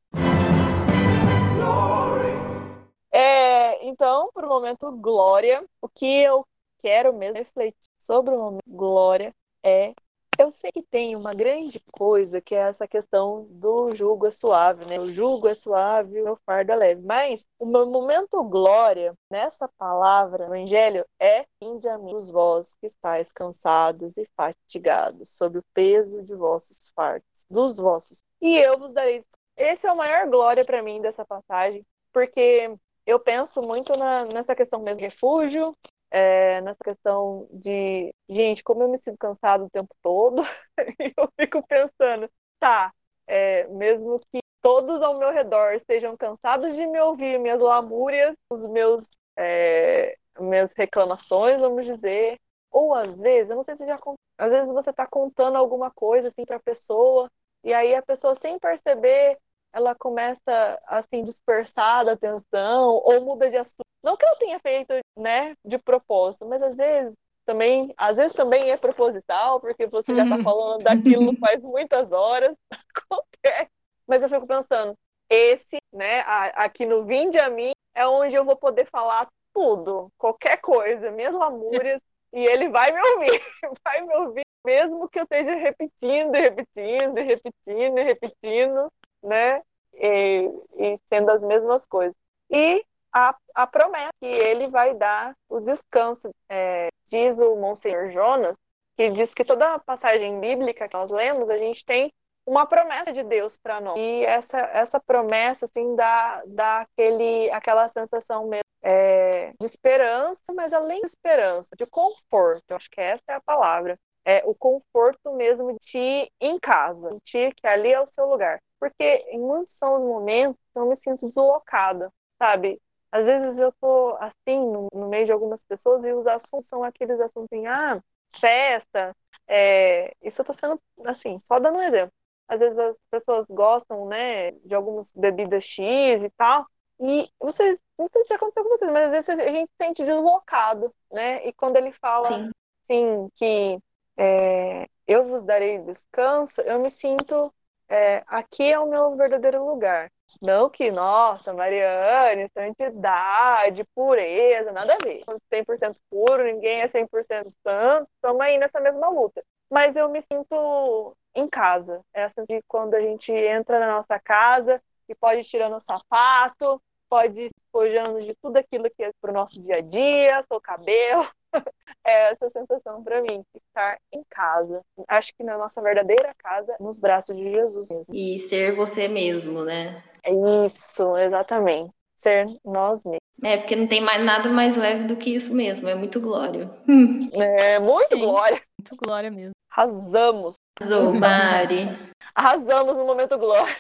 é, 3.19 3.85
então, 3.87 4.31
para 4.33 4.47
o 4.47 4.49
momento 4.49 4.91
glória, 4.93 5.65
o 5.81 5.89
que 5.89 6.23
eu 6.23 6.47
quero 6.81 7.13
mesmo 7.13 7.39
refletir 7.39 7.91
sobre 7.99 8.35
o 8.35 8.39
momento 8.39 8.63
glória 8.69 9.35
é 9.63 9.93
eu 10.39 10.53
sei 10.53 10.71
que 10.71 10.83
tem 10.83 11.17
uma 11.17 11.35
grande 11.35 11.81
coisa 11.91 12.41
que 12.41 12.55
é 12.55 12.59
essa 12.59 12.87
questão 12.87 13.49
do 13.51 13.91
jugo 13.93 14.25
é 14.25 14.31
suave, 14.31 14.85
né? 14.85 15.01
O 15.01 15.07
jugo 15.07 15.49
é 15.49 15.55
suave, 15.55 16.23
o 16.23 16.39
fardo 16.47 16.71
é 16.71 16.77
leve. 16.77 17.03
Mas 17.03 17.45
o 17.59 17.67
meu 17.67 17.85
momento 17.87 18.41
glória 18.45 19.15
nessa 19.29 19.69
palavra 19.77 20.47
no 20.47 20.55
Evangelho 20.55 21.05
é 21.19 21.45
Inde 21.61 21.89
a 21.89 21.99
mim 21.99 22.15
os 22.15 22.31
vós 22.31 22.77
que 22.81 22.87
estáis 22.87 23.33
cansados 23.33 24.17
e 24.17 24.29
fatigados, 24.37 25.31
sob 25.31 25.59
o 25.59 25.65
peso 25.75 26.23
de 26.23 26.35
vossos 26.37 26.93
fardos, 26.95 27.27
dos 27.51 27.77
vossos. 27.77 28.23
E 28.41 28.57
eu 28.59 28.79
vos 28.79 28.93
darei. 28.93 29.25
Esse 29.57 29.89
é 29.89 29.93
o 29.93 29.97
maior 29.97 30.29
glória 30.29 30.65
para 30.65 30.83
mim 30.85 31.01
dessa 31.01 31.25
passagem, 31.25 31.85
porque 32.13 32.79
eu 33.09 33.19
penso 33.19 33.63
muito 33.63 33.99
na, 33.99 34.27
nessa 34.27 34.55
questão 34.55 34.83
mesmo 34.83 35.01
refúgio, 35.01 35.75
é, 36.11 36.61
nessa 36.61 36.85
questão 36.85 37.49
de, 37.51 38.15
gente, 38.29 38.63
como 38.63 38.83
eu 38.83 38.89
me 38.91 38.99
sinto 38.99 39.17
cansado 39.17 39.65
o 39.65 39.71
tempo 39.71 39.97
todo, 40.03 40.43
eu 41.17 41.27
fico 41.41 41.67
pensando, 41.67 42.31
tá, 42.61 42.93
é, 43.27 43.67
mesmo 43.69 44.21
que 44.31 44.41
todos 44.61 45.01
ao 45.01 45.19
meu 45.19 45.31
redor 45.33 45.73
estejam 45.73 46.19
cansados 46.19 46.77
de 46.77 46.87
me 46.87 47.01
ouvir, 47.01 47.39
minhas 47.39 47.59
lamúrias, 47.59 48.37
os 48.51 48.69
meus, 48.69 49.09
é, 49.39 50.15
minhas 50.39 50.75
reclamações, 50.75 51.63
vamos 51.63 51.87
dizer, 51.87 52.39
ou 52.71 52.93
às 52.93 53.17
vezes, 53.17 53.49
eu 53.49 53.57
não 53.57 53.65
sei 53.65 53.75
se 53.75 53.87
já 53.87 53.99
às 54.37 54.51
vezes 54.51 54.69
você 54.71 54.91
está 54.91 55.07
contando 55.07 55.57
alguma 55.57 55.91
coisa 55.91 56.29
assim 56.29 56.45
para 56.45 56.57
a 56.57 56.61
pessoa, 56.61 57.31
e 57.65 57.73
aí 57.73 57.95
a 57.95 58.03
pessoa 58.03 58.35
sem 58.35 58.59
perceber 58.59 59.39
ela 59.73 59.95
começa 59.95 60.81
assim 60.87 61.25
dispersar 61.25 62.05
da 62.05 62.13
atenção 62.13 63.01
ou 63.05 63.21
muda 63.21 63.51
de 63.51 63.57
assunto. 63.57 63.87
Não 64.03 64.17
que 64.17 64.25
ela 64.25 64.37
tenha 64.37 64.59
feito, 64.61 64.93
né, 65.17 65.55
de 65.65 65.79
propósito, 65.79 66.47
mas 66.47 66.63
às 66.63 66.77
vezes 66.77 67.15
também, 67.45 67.95
às 67.97 68.17
vezes 68.17 68.35
também 68.35 68.71
é 68.71 68.77
proposital, 68.77 69.59
porque 69.59 69.87
você 69.87 70.15
já 70.15 70.25
está 70.25 70.37
uhum. 70.37 70.43
falando 70.43 70.83
daquilo 70.83 71.35
faz 71.41 71.63
muitas 71.63 72.13
horas, 72.13 72.55
acontece. 72.95 73.71
Mas 74.07 74.23
eu 74.23 74.29
fico 74.29 74.47
pensando, 74.47 74.95
esse, 75.31 75.79
né, 75.93 76.23
aqui 76.55 76.85
no 76.85 77.05
Vinde 77.05 77.39
a 77.39 77.49
mim 77.49 77.73
é 77.95 78.07
onde 78.07 78.35
eu 78.35 78.45
vou 78.45 78.57
poder 78.57 78.87
falar 78.91 79.27
tudo, 79.53 80.13
qualquer 80.19 80.59
coisa, 80.59 81.11
minhas 81.11 81.35
lamúrias, 81.35 82.01
e 82.33 82.45
ele 82.45 82.69
vai 82.69 82.93
me 82.93 83.01
ouvir, 83.01 83.43
vai 83.83 84.03
me 84.03 84.15
ouvir, 84.17 84.47
mesmo 84.65 85.09
que 85.09 85.19
eu 85.19 85.25
esteja 85.25 85.55
repetindo 85.55 86.35
e 86.37 86.41
repetindo 86.41 87.19
e 87.19 87.23
repetindo 87.23 87.99
e 87.99 88.03
repetindo, 88.03 88.93
né? 89.23 89.63
E, 89.95 90.51
e 90.77 90.99
sendo 91.09 91.31
as 91.31 91.43
mesmas 91.43 91.87
coisas. 91.87 92.15
E 92.51 92.85
a, 93.13 93.35
a 93.55 93.67
promessa 93.67 94.13
que 94.21 94.27
ele 94.27 94.69
vai 94.69 94.95
dar 94.95 95.35
o 95.49 95.61
descanso. 95.61 96.31
É, 96.49 96.89
diz 97.07 97.39
o 97.39 97.57
Monsenhor 97.57 98.11
Jonas, 98.11 98.57
que 98.97 99.11
diz 99.11 99.35
que 99.35 99.45
toda 99.45 99.79
passagem 99.81 100.39
bíblica 100.41 100.89
que 100.89 100.97
nós 100.97 101.11
lemos, 101.11 101.51
a 101.51 101.57
gente 101.57 101.85
tem 101.85 102.13
uma 102.47 102.67
promessa 102.67 103.13
de 103.13 103.23
Deus 103.23 103.59
para 103.59 103.81
nós. 103.81 103.99
E 103.99 104.25
essa, 104.25 104.59
essa 104.59 104.99
promessa, 104.99 105.67
assim, 105.67 105.95
dá, 105.95 106.43
dá 106.47 106.81
aquele, 106.81 107.51
aquela 107.51 107.89
sensação 107.89 108.47
mesmo 108.47 108.63
é, 108.83 109.53
de 109.61 109.67
esperança, 109.67 110.41
mas 110.55 110.73
além 110.73 111.01
de 111.01 111.07
esperança, 111.07 111.69
de 111.77 111.87
conforto. 111.87 112.75
Acho 112.75 112.91
que 112.91 113.01
essa 113.01 113.23
é 113.29 113.35
a 113.35 113.41
palavra. 113.41 113.99
É 114.29 114.43
o 114.45 114.55
conforto 114.55 115.33
mesmo 115.33 115.73
de 115.73 115.79
ti 115.79 116.33
em 116.41 116.59
casa, 116.59 117.15
de 117.15 117.21
ti 117.21 117.53
que 117.57 117.67
ali 117.67 117.93
é 117.93 118.01
o 118.01 118.07
seu 118.07 118.27
lugar 118.29 118.61
porque 118.79 119.05
em 119.31 119.39
muitos 119.39 119.75
são 119.75 119.97
os 119.97 120.03
momentos 120.03 120.61
que 120.73 120.79
eu 120.79 120.87
me 120.87 120.97
sinto 120.97 121.29
deslocada, 121.29 122.13
sabe? 122.39 122.81
Às 123.11 123.25
vezes 123.25 123.59
eu 123.59 123.73
tô 123.81 124.17
assim, 124.21 124.59
no, 124.59 124.89
no 124.93 125.09
meio 125.09 125.27
de 125.27 125.33
algumas 125.33 125.63
pessoas, 125.65 126.05
e 126.05 126.13
os 126.13 126.27
assuntos 126.27 126.69
são 126.69 126.85
aqueles 126.85 127.19
assuntos 127.21 127.51
em, 127.53 127.67
ah, 127.67 128.03
festa, 128.35 129.17
é... 129.47 130.13
isso 130.23 130.41
eu 130.41 130.45
tô 130.45 130.53
sendo, 130.53 130.81
assim, 131.05 131.39
só 131.41 131.59
dando 131.59 131.79
um 131.79 131.83
exemplo. 131.83 132.13
Às 132.47 132.61
vezes 132.61 132.79
as 132.79 132.97
pessoas 133.11 133.47
gostam, 133.49 134.07
né, 134.07 134.53
de 134.53 134.75
algumas 134.75 135.13
bebidas 135.13 135.65
X 135.65 136.23
e 136.23 136.31
tal, 136.31 136.67
e 137.01 137.29
vocês, 137.39 137.81
não 137.99 138.09
sei 138.13 138.25
se 138.25 138.29
já 138.31 138.37
aconteceu 138.37 138.65
com 138.65 138.71
vocês, 138.71 138.91
mas 138.91 139.07
às 139.07 139.13
vezes 139.13 139.29
a 139.29 139.53
gente 139.53 139.71
se 139.71 139.77
sente 139.85 140.05
deslocado, 140.05 140.93
né? 141.13 141.47
E 141.47 141.53
quando 141.53 141.77
ele 141.77 141.93
fala, 141.93 142.27
Sim. 142.27 142.51
assim, 142.89 143.29
que 143.35 143.79
é, 144.19 144.87
eu 145.07 145.25
vos 145.27 145.43
darei 145.43 145.79
descanso, 145.79 146.61
eu 146.63 146.79
me 146.81 146.91
sinto 146.91 147.53
é, 147.89 148.23
aqui 148.27 148.71
é 148.71 148.79
o 148.79 148.89
meu 148.89 149.17
verdadeiro 149.17 149.65
lugar. 149.65 150.11
Não 150.43 150.69
que, 150.69 150.91
nossa, 150.91 151.55
Mariane, 151.55 152.51
santidade, 152.53 153.83
pureza, 153.95 154.73
nada 154.73 154.95
a 154.95 154.99
ver. 154.99 155.23
100% 155.51 155.97
puro, 156.11 156.45
ninguém 156.45 156.83
é 156.83 156.89
100% 156.89 157.51
santo, 157.63 158.09
estamos 158.15 158.41
aí 158.43 158.59
nessa 158.59 158.79
mesma 158.81 159.09
luta. 159.09 159.43
Mas 159.71 159.97
eu 159.97 160.09
me 160.11 160.21
sinto 160.21 161.17
em 161.35 161.49
casa. 161.49 162.03
Essa 162.13 162.45
de 162.47 162.63
quando 162.69 162.95
a 162.95 163.01
gente 163.01 163.33
entra 163.33 163.79
na 163.81 163.87
nossa 163.87 164.19
casa 164.19 164.83
e 165.09 165.15
pode 165.15 165.41
ir 165.41 165.45
tirando 165.45 165.77
o 165.77 165.81
sapato, 165.81 166.83
pode 167.09 167.45
ir 167.45 167.51
despojando 167.55 168.21
de 168.21 168.35
tudo 168.43 168.59
aquilo 168.59 168.91
que 168.91 169.05
é 169.05 169.11
para 169.21 169.31
o 169.31 169.35
nosso 169.35 169.63
dia 169.63 169.77
a 169.77 169.81
dia, 169.81 170.43
seu 170.43 170.61
cabelo. 170.61 171.27
é 172.05 172.33
essa 172.33 172.51
sensação 172.51 173.03
para 173.03 173.23
mim, 173.23 173.43
estar 173.55 173.99
em 174.13 174.23
casa. 174.31 174.83
Acho 175.09 175.33
que 175.37 175.45
na 175.45 175.57
nossa 175.59 175.81
verdadeira 175.81 176.35
casa, 176.39 176.75
nos 176.81 176.99
braços 176.99 177.37
de 177.37 177.53
Jesus 177.53 177.91
mesmo. 177.91 178.15
E 178.15 178.39
ser 178.39 178.75
você 178.75 179.09
mesmo, 179.09 179.65
né? 179.65 180.03
É 180.23 180.33
isso, 180.67 181.17
exatamente. 181.17 181.93
Ser 182.17 182.47
nós 182.65 183.05
mesmos. 183.05 183.19
É, 183.43 183.57
porque 183.57 183.77
não 183.77 183.87
tem 183.87 184.01
mais 184.01 184.25
nada 184.25 184.49
mais 184.49 184.77
leve 184.77 185.05
do 185.05 185.17
que 185.17 185.31
isso 185.31 185.55
mesmo. 185.55 185.89
É 185.89 185.95
muito 185.95 186.21
glória. 186.21 186.71
É, 187.33 187.79
muito 187.79 188.17
Sim, 188.17 188.21
glória. 188.21 188.63
Muito 188.81 188.97
glória 189.05 189.31
mesmo. 189.31 189.53
Arrasamos. 189.71 190.55
Arrasou, 190.81 191.15
Mari. 191.15 191.89
Arrasamos 192.35 192.97
no 192.97 193.05
momento 193.05 193.39
glória. 193.39 193.77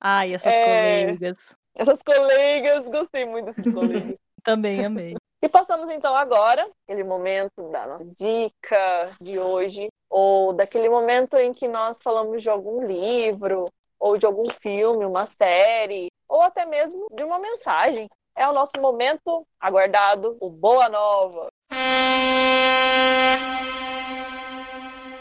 Ai, 0.00 0.34
essas 0.34 0.54
é... 0.54 0.64
colegas. 0.64 1.56
Essas 1.74 1.98
colegas, 2.02 2.86
gostei 2.86 3.24
muito 3.24 3.46
dessas 3.46 3.72
colegas. 3.72 4.16
Também 4.42 4.84
amei. 4.84 5.16
E 5.46 5.48
passamos 5.48 5.88
então 5.92 6.16
agora, 6.16 6.68
aquele 6.82 7.04
momento 7.04 7.70
da 7.70 7.86
nossa 7.86 8.04
dica 8.04 9.12
de 9.20 9.38
hoje, 9.38 9.86
ou 10.10 10.52
daquele 10.52 10.88
momento 10.88 11.36
em 11.36 11.52
que 11.52 11.68
nós 11.68 12.02
falamos 12.02 12.42
de 12.42 12.50
algum 12.50 12.84
livro, 12.84 13.66
ou 13.96 14.18
de 14.18 14.26
algum 14.26 14.50
filme, 14.50 15.04
uma 15.04 15.24
série, 15.24 16.08
ou 16.28 16.42
até 16.42 16.66
mesmo 16.66 17.06
de 17.14 17.22
uma 17.22 17.38
mensagem. 17.38 18.08
É 18.36 18.48
o 18.48 18.52
nosso 18.52 18.72
momento 18.80 19.46
aguardado, 19.60 20.36
o 20.40 20.50
Boa 20.50 20.88
Nova. 20.88 21.46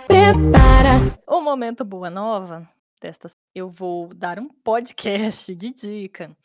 Prepara! 0.08 1.22
O 1.28 1.40
momento 1.40 1.86
Boa 1.86 2.10
Nova 2.10 2.68
desta 3.00 3.30
eu 3.54 3.70
vou 3.70 4.12
dar 4.12 4.40
um 4.40 4.50
podcast 4.50 5.54
de 5.54 5.72
dica. 5.72 6.36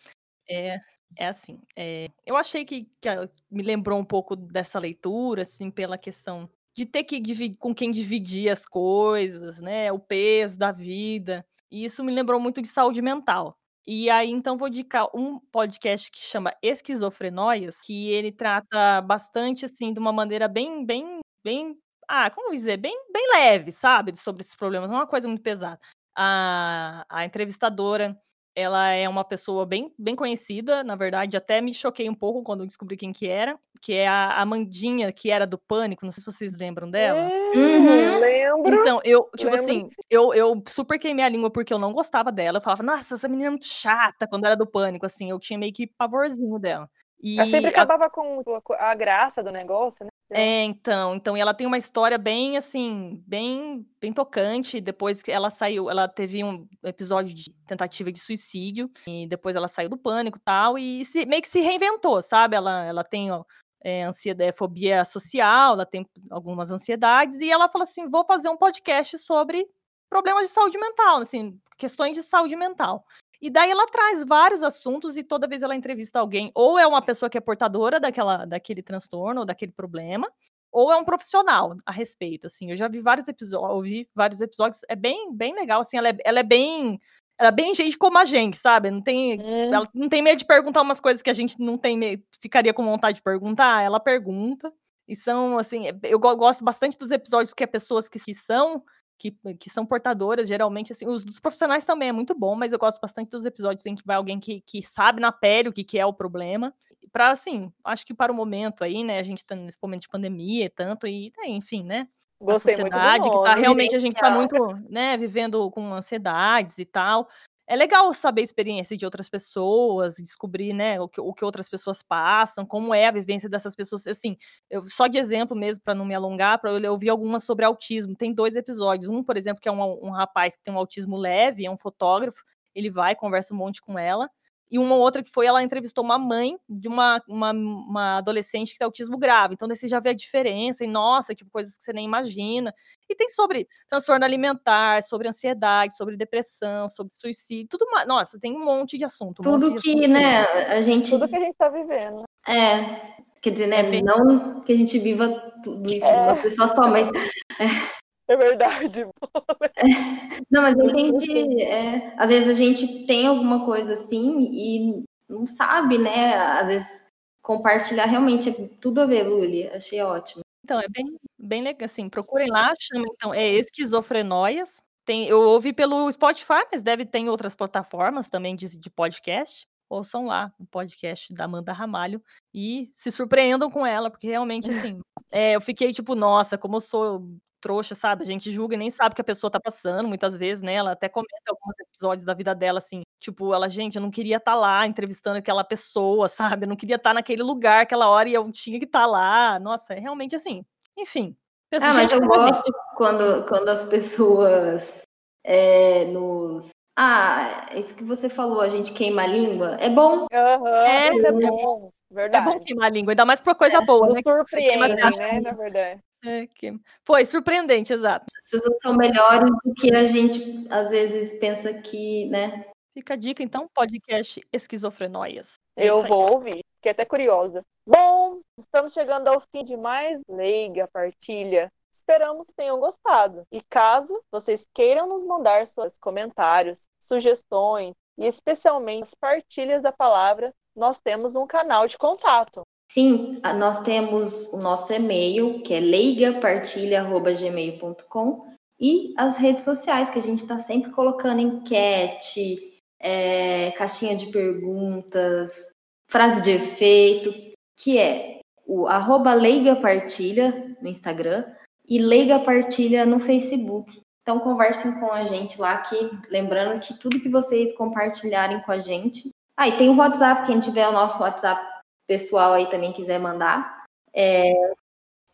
É, 0.47 0.77
é 1.17 1.29
assim, 1.29 1.61
é, 1.77 2.09
eu 2.25 2.37
achei 2.37 2.65
que, 2.65 2.89
que, 3.01 3.09
me 3.51 3.63
lembrou 3.63 3.99
um 3.99 4.05
pouco 4.05 4.37
dessa 4.37 4.79
leitura, 4.79 5.43
assim, 5.43 5.71
pela 5.71 5.99
questão 5.99 6.49
de 6.75 6.87
ter 6.87 7.05
que 7.05 7.21
dividir, 7.21 7.57
com 7.59 7.75
quem 7.75 7.91
dividir 7.91 8.49
as 8.49 8.67
coisas, 8.67 9.61
né? 9.61 9.93
O 9.93 9.99
peso 9.99 10.59
da 10.59 10.73
vida. 10.73 11.45
E 11.71 11.85
isso 11.85 12.03
me 12.05 12.13
lembrou 12.13 12.41
muito 12.41 12.63
de 12.63 12.69
saúde 12.69 13.03
mental. 13.03 13.57
E 13.87 14.09
aí, 14.11 14.31
então, 14.31 14.57
vou 14.57 14.69
indicar 14.69 15.09
um 15.15 15.39
podcast 15.39 16.11
que 16.11 16.21
chama 16.21 16.55
Esquizofrenóias, 16.63 17.81
que 17.81 18.11
ele 18.11 18.31
trata 18.31 19.01
bastante, 19.03 19.65
assim, 19.65 19.93
de 19.93 19.99
uma 19.99 20.13
maneira 20.13 20.47
bem, 20.49 20.85
bem, 20.85 21.21
bem, 21.45 21.77
ah, 22.09 22.31
como 22.31 22.53
dizer, 22.53 22.77
bem, 22.77 22.95
bem 23.13 23.31
leve, 23.33 23.73
sabe? 23.73 24.17
Sobre 24.19 24.43
esses 24.43 24.55
problemas, 24.55 24.91
não 24.91 24.99
é 24.99 25.01
uma 25.01 25.07
coisa 25.07 25.27
muito 25.29 25.43
pesada. 25.43 25.81
A, 26.17 27.05
a 27.09 27.25
entrevistadora 27.25 28.19
ela 28.55 28.91
é 28.91 29.09
uma 29.09 29.25
pessoa 29.25 29.65
bem, 29.65 29.93
bem 29.99 30.17
conhecida, 30.17 30.83
na 30.83 30.97
verdade, 30.97 31.37
até 31.37 31.61
me 31.61 31.73
choquei 31.73 32.09
um 32.09 32.15
pouco 32.15 32.43
quando 32.43 32.67
descobri 32.67 32.97
quem 32.97 33.13
que 33.13 33.29
era, 33.29 33.59
que 33.81 33.95
é 33.95 34.09
a 34.09 34.41
Amandinha, 34.41 35.13
que 35.13 35.31
era 35.31 35.47
do 35.47 35.57
Pânico, 35.57 36.05
não 36.05 36.13
sei 36.13 36.23
se 36.23 36.33
vocês 36.33 36.57
lembram 36.57 36.91
dela. 36.91 37.31
Uhum, 37.55 38.19
lembro. 38.19 38.75
Então, 38.75 39.01
eu, 39.05 39.29
tipo 39.37 39.51
lembro. 39.51 39.61
assim, 39.61 39.89
eu, 40.11 40.35
eu 40.35 40.63
super 40.67 40.99
queimei 40.99 41.25
a 41.25 41.29
língua 41.29 41.51
porque 41.51 41.73
eu 41.73 41.79
não 41.79 41.93
gostava 41.93 42.31
dela, 42.33 42.59
eu 42.59 42.63
falava, 42.63 42.83
nossa, 42.83 43.15
essa 43.15 43.29
menina 43.29 43.49
é 43.49 43.51
muito 43.51 43.67
chata, 43.67 44.27
quando 44.27 44.45
era 44.45 44.57
do 44.57 44.67
Pânico, 44.67 45.07
assim, 45.07 45.31
eu 45.31 45.39
tinha 45.39 45.59
meio 45.59 45.73
que 45.73 45.87
pavorzinho 45.87 46.59
dela. 46.59 46.89
E 47.23 47.39
Ela 47.39 47.51
sempre 47.51 47.69
acabava 47.69 48.07
a... 48.07 48.11
com 48.11 48.43
a 48.79 48.95
graça 48.95 49.43
do 49.43 49.51
negócio, 49.51 50.05
né? 50.05 50.10
É, 50.33 50.63
então, 50.63 51.17
então 51.17 51.37
ela 51.37 51.53
tem 51.53 51.67
uma 51.67 51.77
história 51.77 52.17
bem 52.17 52.57
assim, 52.57 53.21
bem 53.27 53.85
bem 54.01 54.13
tocante. 54.13 54.81
Depois 54.81 55.23
que 55.23 55.33
ela 55.33 55.51
saiu, 55.51 55.91
ela 55.91 56.07
teve 56.07 56.45
um 56.45 56.69
episódio 56.85 57.35
de 57.35 57.51
tentativa 57.67 58.13
de 58.13 58.21
suicídio 58.21 58.89
e 59.09 59.27
depois 59.27 59.57
ela 59.57 59.67
saiu 59.67 59.89
do 59.89 59.99
pânico 59.99 60.39
e 60.39 60.41
tal 60.41 60.79
e 60.79 61.05
se, 61.05 61.27
meio 61.27 61.43
que 61.43 61.49
se 61.49 61.61
reinventou, 61.61 62.23
sabe? 62.23 62.55
Ela 62.55 62.85
ela 62.85 63.03
tem 63.03 63.33
ó, 63.33 63.43
é, 63.83 64.05
ansiedade, 64.05 64.57
fobia 64.57 65.05
social, 65.05 65.73
ela 65.75 65.85
tem 65.87 66.07
algumas 66.31 66.71
ansiedades 66.71 67.41
e 67.41 67.51
ela 67.51 67.69
falou 67.69 67.83
assim: 67.83 68.09
"Vou 68.09 68.25
fazer 68.25 68.49
um 68.49 68.57
podcast 68.57 69.19
sobre 69.19 69.67
problemas 70.09 70.47
de 70.49 70.55
saúde 70.55 70.79
mental, 70.79 71.19
assim, 71.19 71.59
questões 71.77 72.15
de 72.17 72.23
saúde 72.23 72.55
mental". 72.55 73.05
E 73.41 73.49
daí 73.49 73.71
ela 73.71 73.87
traz 73.87 74.23
vários 74.25 74.63
assuntos 74.63 75.17
e 75.17 75.23
toda 75.23 75.49
vez 75.49 75.63
ela 75.63 75.75
entrevista 75.75 76.21
alguém, 76.21 76.51
ou 76.55 76.79
é 76.79 76.87
uma 76.87 77.01
pessoa 77.01 77.31
que 77.31 77.39
é 77.39 77.41
portadora 77.41 77.99
daquela, 77.99 78.45
daquele 78.45 78.83
transtorno 78.83 79.41
ou 79.41 79.47
daquele 79.47 79.73
problema, 79.73 80.31
ou 80.71 80.93
é 80.93 80.97
um 80.97 81.05
profissional 81.05 81.75
a 81.87 81.91
respeito, 81.91 82.47
assim. 82.47 82.71
Eu 82.71 82.77
já 82.77 82.87
vi 82.87 83.01
vários 83.01 83.27
episódios, 83.29 83.71
ouvi 83.71 84.09
vários 84.15 84.41
episódios, 84.41 84.83
é 84.89 84.95
bem, 84.95 85.35
bem 85.35 85.55
legal, 85.55 85.81
assim, 85.81 85.97
ela 85.97 86.11
é, 86.11 86.17
ela 86.25 86.41
é 86.41 86.45
bem 86.45 86.99
ela 87.39 87.49
é 87.49 87.53
bem 87.53 87.75
gente 87.75 87.97
como 87.97 88.19
a 88.19 88.25
gente, 88.27 88.59
sabe? 88.59 88.91
Não 88.91 89.01
tem, 89.01 89.41
hum. 89.41 89.73
ela 89.73 89.89
não 89.95 90.11
tem 90.11 90.21
medo 90.21 90.39
de 90.39 90.45
perguntar 90.45 90.83
umas 90.83 91.01
coisas 91.01 91.23
que 91.23 91.31
a 91.31 91.33
gente 91.33 91.59
não 91.59 91.79
tem 91.79 91.97
medo, 91.97 92.23
ficaria 92.39 92.75
com 92.75 92.85
vontade 92.85 93.17
de 93.17 93.23
perguntar, 93.23 93.83
ela 93.83 93.99
pergunta. 93.99 94.71
E 95.09 95.17
são, 95.17 95.59
assim, 95.59 95.87
eu 96.03 96.19
gosto 96.21 96.63
bastante 96.63 96.99
dos 96.99 97.11
episódios 97.11 97.55
que 97.55 97.65
é 97.65 97.67
pessoas 97.67 98.11
que, 98.11 98.21
que 98.21 98.35
são 98.35 98.85
que, 99.21 99.37
que 99.59 99.69
são 99.69 99.85
portadoras, 99.85 100.49
geralmente, 100.49 100.93
assim, 100.93 101.07
os 101.07 101.23
dos 101.23 101.39
profissionais 101.39 101.85
também 101.85 102.09
é 102.09 102.13
muito 102.13 102.35
bom, 102.35 102.57
mas 102.57 102.73
eu 102.73 102.79
gosto 102.79 102.99
bastante 102.99 103.29
dos 103.29 103.45
episódios 103.45 103.85
em 103.85 103.95
que 103.95 104.07
vai 104.07 104.17
alguém 104.17 104.41
que, 104.41 104.63
que 104.63 104.83
sabe 104.83 105.21
na 105.21 105.31
pele 105.31 105.69
o 105.69 105.73
que, 105.73 105.85
que 105.85 105.99
é 105.99 106.07
o 106.07 106.13
problema, 106.13 106.75
para 107.13 107.29
assim, 107.29 107.71
acho 107.85 108.07
que 108.07 108.15
para 108.15 108.33
o 108.33 108.35
momento 108.35 108.83
aí, 108.83 109.05
né, 109.05 109.19
a 109.19 109.23
gente 109.23 109.45
tá 109.45 109.55
nesse 109.55 109.77
momento 109.83 110.03
de 110.03 110.09
pandemia 110.09 110.65
e 110.65 110.71
tanto, 110.71 111.07
e 111.07 111.31
né, 111.37 111.49
enfim, 111.49 111.85
né, 111.85 112.09
Gostei 112.41 112.73
a 112.73 112.77
sociedade, 112.79 113.29
que 113.29 113.43
tá 113.43 113.55
realmente 113.55 113.95
a 113.95 113.99
gente 113.99 114.15
tá 114.15 114.31
muito, 114.31 114.57
né, 114.89 115.15
vivendo 115.19 115.71
com 115.71 115.93
ansiedades 115.93 116.79
e 116.79 116.87
tal, 116.87 117.29
é 117.71 117.77
legal 117.77 118.13
saber 118.13 118.41
a 118.41 118.45
experiência 118.45 118.97
de 118.97 119.05
outras 119.05 119.29
pessoas, 119.29 120.17
descobrir, 120.17 120.73
né, 120.73 121.01
o 121.01 121.09
que, 121.09 121.21
o 121.21 121.33
que 121.33 121.45
outras 121.45 121.69
pessoas 121.69 122.03
passam, 122.03 122.67
como 122.67 122.93
é 122.93 123.07
a 123.07 123.13
vivência 123.13 123.49
dessas 123.49 123.77
pessoas. 123.77 124.09
Assim, 124.09 124.37
eu, 124.69 124.83
só 124.83 125.07
de 125.07 125.19
exemplo 125.19 125.57
mesmo, 125.57 125.81
para 125.85 125.95
não 125.95 126.05
me 126.05 126.13
alongar, 126.13 126.61
para 126.61 126.73
eu 126.73 126.91
ouvir 126.91 127.11
algumas 127.11 127.45
sobre 127.45 127.65
autismo. 127.65 128.17
Tem 128.17 128.35
dois 128.35 128.57
episódios. 128.57 129.09
Um, 129.09 129.23
por 129.23 129.37
exemplo, 129.37 129.63
que 129.63 129.69
é 129.69 129.73
um, 129.73 129.81
um 130.05 130.11
rapaz 130.11 130.57
que 130.57 130.65
tem 130.65 130.75
um 130.75 130.79
autismo 130.79 131.17
leve, 131.17 131.65
é 131.65 131.71
um 131.71 131.79
fotógrafo, 131.79 132.43
ele 132.75 132.91
vai, 132.91 133.15
conversa 133.15 133.55
um 133.55 133.57
monte 133.57 133.81
com 133.81 133.97
ela 133.97 134.29
e 134.71 134.79
uma 134.79 134.95
outra 134.95 135.23
que 135.23 135.31
foi, 135.31 135.47
ela 135.47 135.63
entrevistou 135.63 136.05
uma 136.05 136.19
mãe 136.19 136.57
de 136.69 136.87
uma, 136.87 137.21
uma, 137.29 137.51
uma 137.51 138.19
adolescente 138.19 138.73
que 138.73 138.79
tem 138.79 138.85
autismo 138.85 139.19
grave. 139.19 139.55
Então, 139.55 139.67
daí 139.67 139.77
você 139.77 139.89
já 139.89 139.99
vê 139.99 140.11
a 140.11 140.15
diferença, 140.15 140.85
e 140.85 140.87
nossa, 140.87 141.35
tipo, 141.35 141.51
coisas 141.51 141.77
que 141.77 141.83
você 141.83 141.93
nem 141.93 142.05
imagina. 142.05 142.73
E 143.09 143.15
tem 143.17 143.29
sobre 143.29 143.67
transtorno 143.89 144.25
alimentar, 144.25 145.03
sobre 145.03 145.27
ansiedade, 145.27 145.97
sobre 145.97 146.17
depressão, 146.17 146.89
sobre 146.89 147.13
suicídio, 147.17 147.67
tudo 147.69 147.91
mais. 147.91 148.07
Nossa, 148.07 148.39
tem 148.39 148.57
um 148.57 148.65
monte 148.65 148.97
de 148.97 149.05
assunto. 149.05 149.41
Um 149.41 149.43
tudo 149.43 149.75
que, 149.75 149.91
assunto. 149.91 150.09
né, 150.09 150.45
a 150.69 150.83
gente. 150.83 151.11
Tudo 151.11 151.29
que 151.29 151.37
a 151.37 151.41
gente 151.41 151.57
tá 151.57 151.69
vivendo. 151.69 152.23
É. 152.47 153.21
Quer 153.43 153.51
dizer, 153.51 153.67
né, 153.67 153.81
é 153.81 153.83
bem... 153.83 154.03
não 154.03 154.61
que 154.61 154.73
a 154.73 154.77
gente 154.77 154.99
viva 154.99 155.29
tudo 155.65 155.91
isso 155.91 156.07
é. 156.07 156.21
uma 156.21 156.37
pessoa 156.37 156.69
só, 156.69 156.89
mas. 156.89 157.09
É 157.09 157.65
é 158.31 158.37
verdade. 158.37 159.07
Não, 160.51 160.63
mas 160.63 160.77
eu 160.77 160.87
entendi. 160.87 161.63
É, 161.63 162.15
às 162.17 162.31
vezes 162.31 162.49
a 162.49 162.53
gente 162.53 163.07
tem 163.07 163.27
alguma 163.27 163.65
coisa 163.65 163.95
assim 163.95 164.49
e 164.53 165.05
não 165.29 165.47
sabe, 165.47 165.99
né? 165.99 166.35
Às 166.35 166.69
vezes 166.69 167.07
compartilhar 167.43 168.07
realmente 168.07 168.51
é 168.51 168.69
tudo 168.81 169.01
a 169.01 169.07
ver, 169.07 169.25
Luli. 169.25 169.69
Achei 169.69 170.01
ótimo. 170.03 170.43
Então, 170.65 170.81
é 170.81 170.89
bem, 170.89 171.17
bem 171.39 171.63
legal. 171.63 171.85
Assim, 171.85 172.09
procurem 172.09 172.49
lá, 172.49 172.73
chama 172.79 173.07
então, 173.13 173.35
é 173.35 173.49
Esquizofrenóias. 173.49 174.83
Tem, 175.05 175.27
eu 175.27 175.41
ouvi 175.41 175.73
pelo 175.73 176.11
Spotify, 176.13 176.65
mas 176.71 176.83
deve 176.83 177.05
ter 177.05 177.19
em 177.19 177.29
outras 177.29 177.55
plataformas 177.55 178.29
também 178.29 178.55
de, 178.55 178.77
de 178.77 178.91
podcast. 178.91 179.67
Ouçam 179.89 180.27
lá 180.27 180.53
o 180.59 180.67
podcast 180.67 181.35
da 181.35 181.45
Amanda 181.45 181.73
Ramalho 181.73 182.23
e 182.55 182.93
se 182.95 183.11
surpreendam 183.11 183.69
com 183.69 183.85
ela, 183.85 184.09
porque 184.09 184.29
realmente, 184.29 184.71
assim, 184.71 185.01
é, 185.33 185.57
eu 185.57 185.61
fiquei 185.61 185.93
tipo, 185.93 186.15
nossa, 186.15 186.57
como 186.57 186.77
eu 186.77 186.81
sou 186.81 187.27
trouxa, 187.61 187.95
sabe? 187.95 188.23
A 188.23 188.27
gente 188.27 188.51
julga 188.51 188.75
e 188.75 188.79
nem 188.79 188.91
sabe 188.91 189.13
o 189.13 189.15
que 189.15 189.21
a 189.21 189.25
pessoa 189.25 189.51
tá 189.51 189.61
passando, 189.61 190.09
muitas 190.09 190.37
vezes, 190.37 190.63
né? 190.63 190.75
Ela 190.75 190.93
até 190.93 191.09
comenta 191.09 191.35
alguns 191.49 191.79
episódios 191.79 192.25
da 192.25 192.35
vida 192.35 192.55
dela, 192.55 192.79
assim, 192.79 193.03
tipo, 193.19 193.55
ela, 193.55 193.69
gente, 193.69 193.97
eu 193.97 194.03
não 194.03 194.11
queria 194.11 194.37
estar 194.37 194.53
tá 194.53 194.59
lá 194.59 194.87
entrevistando 194.87 195.39
aquela 195.39 195.63
pessoa, 195.63 196.29
sabe? 196.59 196.65
Eu 196.65 196.69
não 196.69 196.77
queria 196.77 196.97
estar 196.97 197.11
tá 197.11 197.15
naquele 197.15 197.43
lugar 197.43 197.83
aquela 197.83 198.09
hora 198.09 198.29
e 198.29 198.35
eu 198.35 198.51
tinha 198.51 198.79
que 198.79 198.85
estar 198.85 199.01
tá 199.01 199.07
lá. 199.07 199.59
Nossa, 199.59 199.95
é 199.95 199.99
realmente 199.99 200.35
assim. 200.35 200.65
Enfim. 200.97 201.37
Ah, 201.73 201.95
mas 201.95 202.11
eu 202.11 202.21
gosto 202.21 202.73
quando, 202.97 203.47
quando 203.47 203.69
as 203.69 203.85
pessoas 203.85 205.03
é, 205.45 206.07
nos. 206.07 206.71
Ah, 206.97 207.69
isso 207.75 207.97
que 207.97 208.03
você 208.03 208.29
falou, 208.29 208.61
a 208.61 208.69
gente 208.69 208.93
queima 208.93 209.23
a 209.23 209.27
língua. 209.27 209.77
É 209.81 209.89
bom. 209.89 210.23
Uhum, 210.23 210.77
é, 210.85 211.09
é 211.09 211.33
bom. 211.33 211.91
Verdade. 212.11 212.49
É 212.49 212.53
bom 212.53 212.61
queimar 212.61 212.87
a 212.87 212.91
língua, 212.91 213.13
ainda 213.13 213.25
mais 213.25 213.41
por 213.41 213.55
coisa 213.55 213.79
é, 213.79 213.81
boa, 213.85 214.09
né? 214.09 214.21
Surpreende, 214.21 214.95
né, 214.95 215.41
na 215.41 215.53
verdade. 215.53 216.01
É, 216.25 216.47
que... 216.47 216.79
Foi 217.05 217.25
surpreendente, 217.25 217.93
exato. 217.93 218.27
As 218.39 218.49
pessoas 218.49 218.79
são 218.81 218.97
melhores 218.97 219.51
do 219.65 219.75
que 219.75 219.95
a 219.95 220.05
gente 220.05 220.67
às 220.71 220.91
vezes 220.91 221.39
pensa 221.39 221.73
que, 221.81 222.27
né? 222.27 222.67
Fica 222.93 223.15
a 223.15 223.17
dica, 223.17 223.43
então, 223.43 223.69
podcast 223.73 224.45
Esquizofrenóias. 224.53 225.55
É 225.77 225.89
Eu 225.89 226.03
vou 226.03 226.33
ouvir, 226.33 226.65
fiquei 226.77 226.93
até 226.93 227.05
curiosa. 227.05 227.63
Bom, 227.87 228.41
estamos 228.59 228.93
chegando 228.93 229.29
ao 229.29 229.41
fim 229.41 229.65
de 229.65 229.77
mais 229.77 230.21
Leiga 230.29 230.89
Partilha. 230.93 231.73
Esperamos 231.93 232.47
que 232.49 232.55
tenham 232.55 232.79
gostado. 232.79 233.45
E 233.51 233.61
caso 233.63 234.21
vocês 234.31 234.67
queiram 234.75 235.09
nos 235.09 235.25
mandar 235.25 235.67
seus 235.67 235.97
comentários, 235.99 236.87
sugestões 237.01 237.95
e 238.19 238.27
especialmente 238.27 239.05
as 239.05 239.15
partilhas 239.15 239.83
da 239.83 239.93
palavra, 239.93 240.53
nós 240.77 241.01
temos 241.01 241.37
um 241.37 241.47
canal 241.47 241.89
de 241.89 241.97
contato. 241.97 242.63
Sim, 242.91 243.41
nós 243.57 243.79
temos 243.79 244.49
o 244.53 244.57
nosso 244.57 244.93
e-mail, 244.93 245.63
que 245.63 245.73
é 245.73 245.79
leigapartilha.gmail.com 245.79 248.47
e 248.81 249.15
as 249.17 249.37
redes 249.37 249.63
sociais, 249.63 250.11
que 250.11 250.19
a 250.19 250.23
gente 250.23 250.43
está 250.43 250.59
sempre 250.59 250.91
colocando 250.91 251.41
enquete, 251.41 252.83
é, 252.99 253.71
caixinha 253.77 254.17
de 254.17 254.27
perguntas, 254.33 255.71
frase 256.09 256.43
de 256.43 256.51
efeito, 256.51 257.33
que 257.81 257.97
é 257.97 258.41
o 258.67 258.89
arroba 258.89 259.35
leigapartilha 259.35 260.77
no 260.83 260.89
Instagram 260.89 261.45
e 261.89 262.01
leigapartilha 262.01 263.07
no 263.07 263.21
Facebook. 263.21 264.03
Então 264.23 264.41
conversem 264.41 264.99
com 264.99 265.13
a 265.13 265.25
gente 265.25 265.61
lá, 265.61 265.77
que 265.77 266.11
lembrando 266.29 266.81
que 266.81 266.99
tudo 266.99 267.21
que 267.21 267.29
vocês 267.29 267.73
compartilharem 267.73 268.61
com 268.63 268.73
a 268.73 268.81
gente. 268.81 269.31
Ah, 269.57 269.69
e 269.69 269.77
tem 269.77 269.89
o 269.89 269.97
WhatsApp, 269.97 270.45
quem 270.45 270.59
tiver 270.59 270.89
o 270.89 270.93
nosso 270.93 271.23
WhatsApp 271.23 271.70
pessoal 272.11 272.55
aí 272.55 272.67
também 272.69 272.93
quiser 272.93 273.21
mandar. 273.21 273.85
É, 274.13 274.53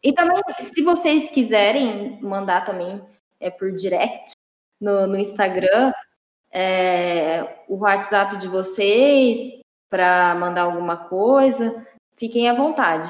e 0.04 0.12
também, 0.12 0.42
se 0.60 0.82
vocês 0.82 1.30
quiserem 1.30 2.20
mandar 2.20 2.66
também 2.66 3.00
é, 3.40 3.50
por 3.50 3.72
direct 3.72 4.32
no, 4.78 5.06
no 5.06 5.16
Instagram, 5.16 5.90
é, 6.52 7.64
o 7.66 7.78
WhatsApp 7.78 8.36
de 8.36 8.46
vocês 8.46 9.58
para 9.88 10.34
mandar 10.34 10.64
alguma 10.64 11.08
coisa, 11.08 11.86
fiquem 12.14 12.46
à 12.46 12.52
vontade. 12.52 13.08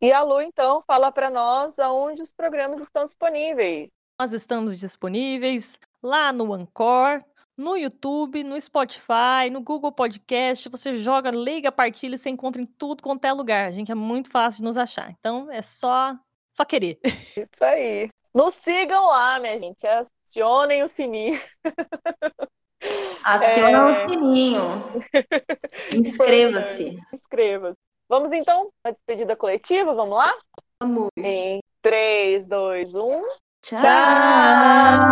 E 0.00 0.12
a 0.12 0.22
Lu, 0.22 0.40
então, 0.40 0.80
fala 0.86 1.10
para 1.10 1.28
nós 1.28 1.80
aonde 1.80 2.22
os 2.22 2.30
programas 2.30 2.78
estão 2.78 3.04
disponíveis. 3.04 3.88
Nós 4.20 4.32
estamos 4.32 4.78
disponíveis 4.78 5.76
lá 6.00 6.32
no 6.32 6.52
Anchor, 6.52 7.20
no 7.58 7.76
YouTube, 7.76 8.44
no 8.44 8.58
Spotify, 8.58 9.50
no 9.50 9.60
Google 9.60 9.90
Podcast. 9.90 10.68
Você 10.68 10.96
joga, 10.96 11.32
liga, 11.32 11.72
partilha 11.72 12.14
e 12.14 12.18
você 12.18 12.30
encontra 12.30 12.62
em 12.62 12.66
tudo 12.66 13.02
quanto 13.02 13.24
é 13.24 13.32
lugar. 13.32 13.66
A 13.66 13.72
gente 13.72 13.90
é 13.90 13.96
muito 13.96 14.30
fácil 14.30 14.58
de 14.58 14.64
nos 14.64 14.76
achar. 14.76 15.10
Então 15.18 15.50
é 15.50 15.60
só, 15.60 16.16
só 16.56 16.64
querer. 16.64 17.00
Isso 17.36 17.64
aí. 17.64 18.08
Nos 18.32 18.54
sigam 18.54 19.06
lá, 19.06 19.40
minha 19.40 19.58
gente. 19.58 19.84
Acionem 19.84 20.84
o 20.84 20.88
sininho. 20.88 21.40
Aciona 23.24 23.70
é... 23.70 24.06
o 24.06 24.08
sininho. 24.08 24.62
Inscreva-se. 25.96 26.96
Inscreva-se. 27.12 27.76
Vamos 28.08 28.32
então 28.32 28.70
para 28.80 28.92
a 28.92 28.94
despedida 28.94 29.34
coletiva? 29.36 29.92
Vamos 29.92 30.16
lá? 30.16 30.32
Vamos. 30.80 31.10
Em 31.18 31.60
3, 31.82 32.46
2, 32.46 32.94
1. 32.94 33.00
Tchau. 33.60 33.80
Tchau. 33.80 35.08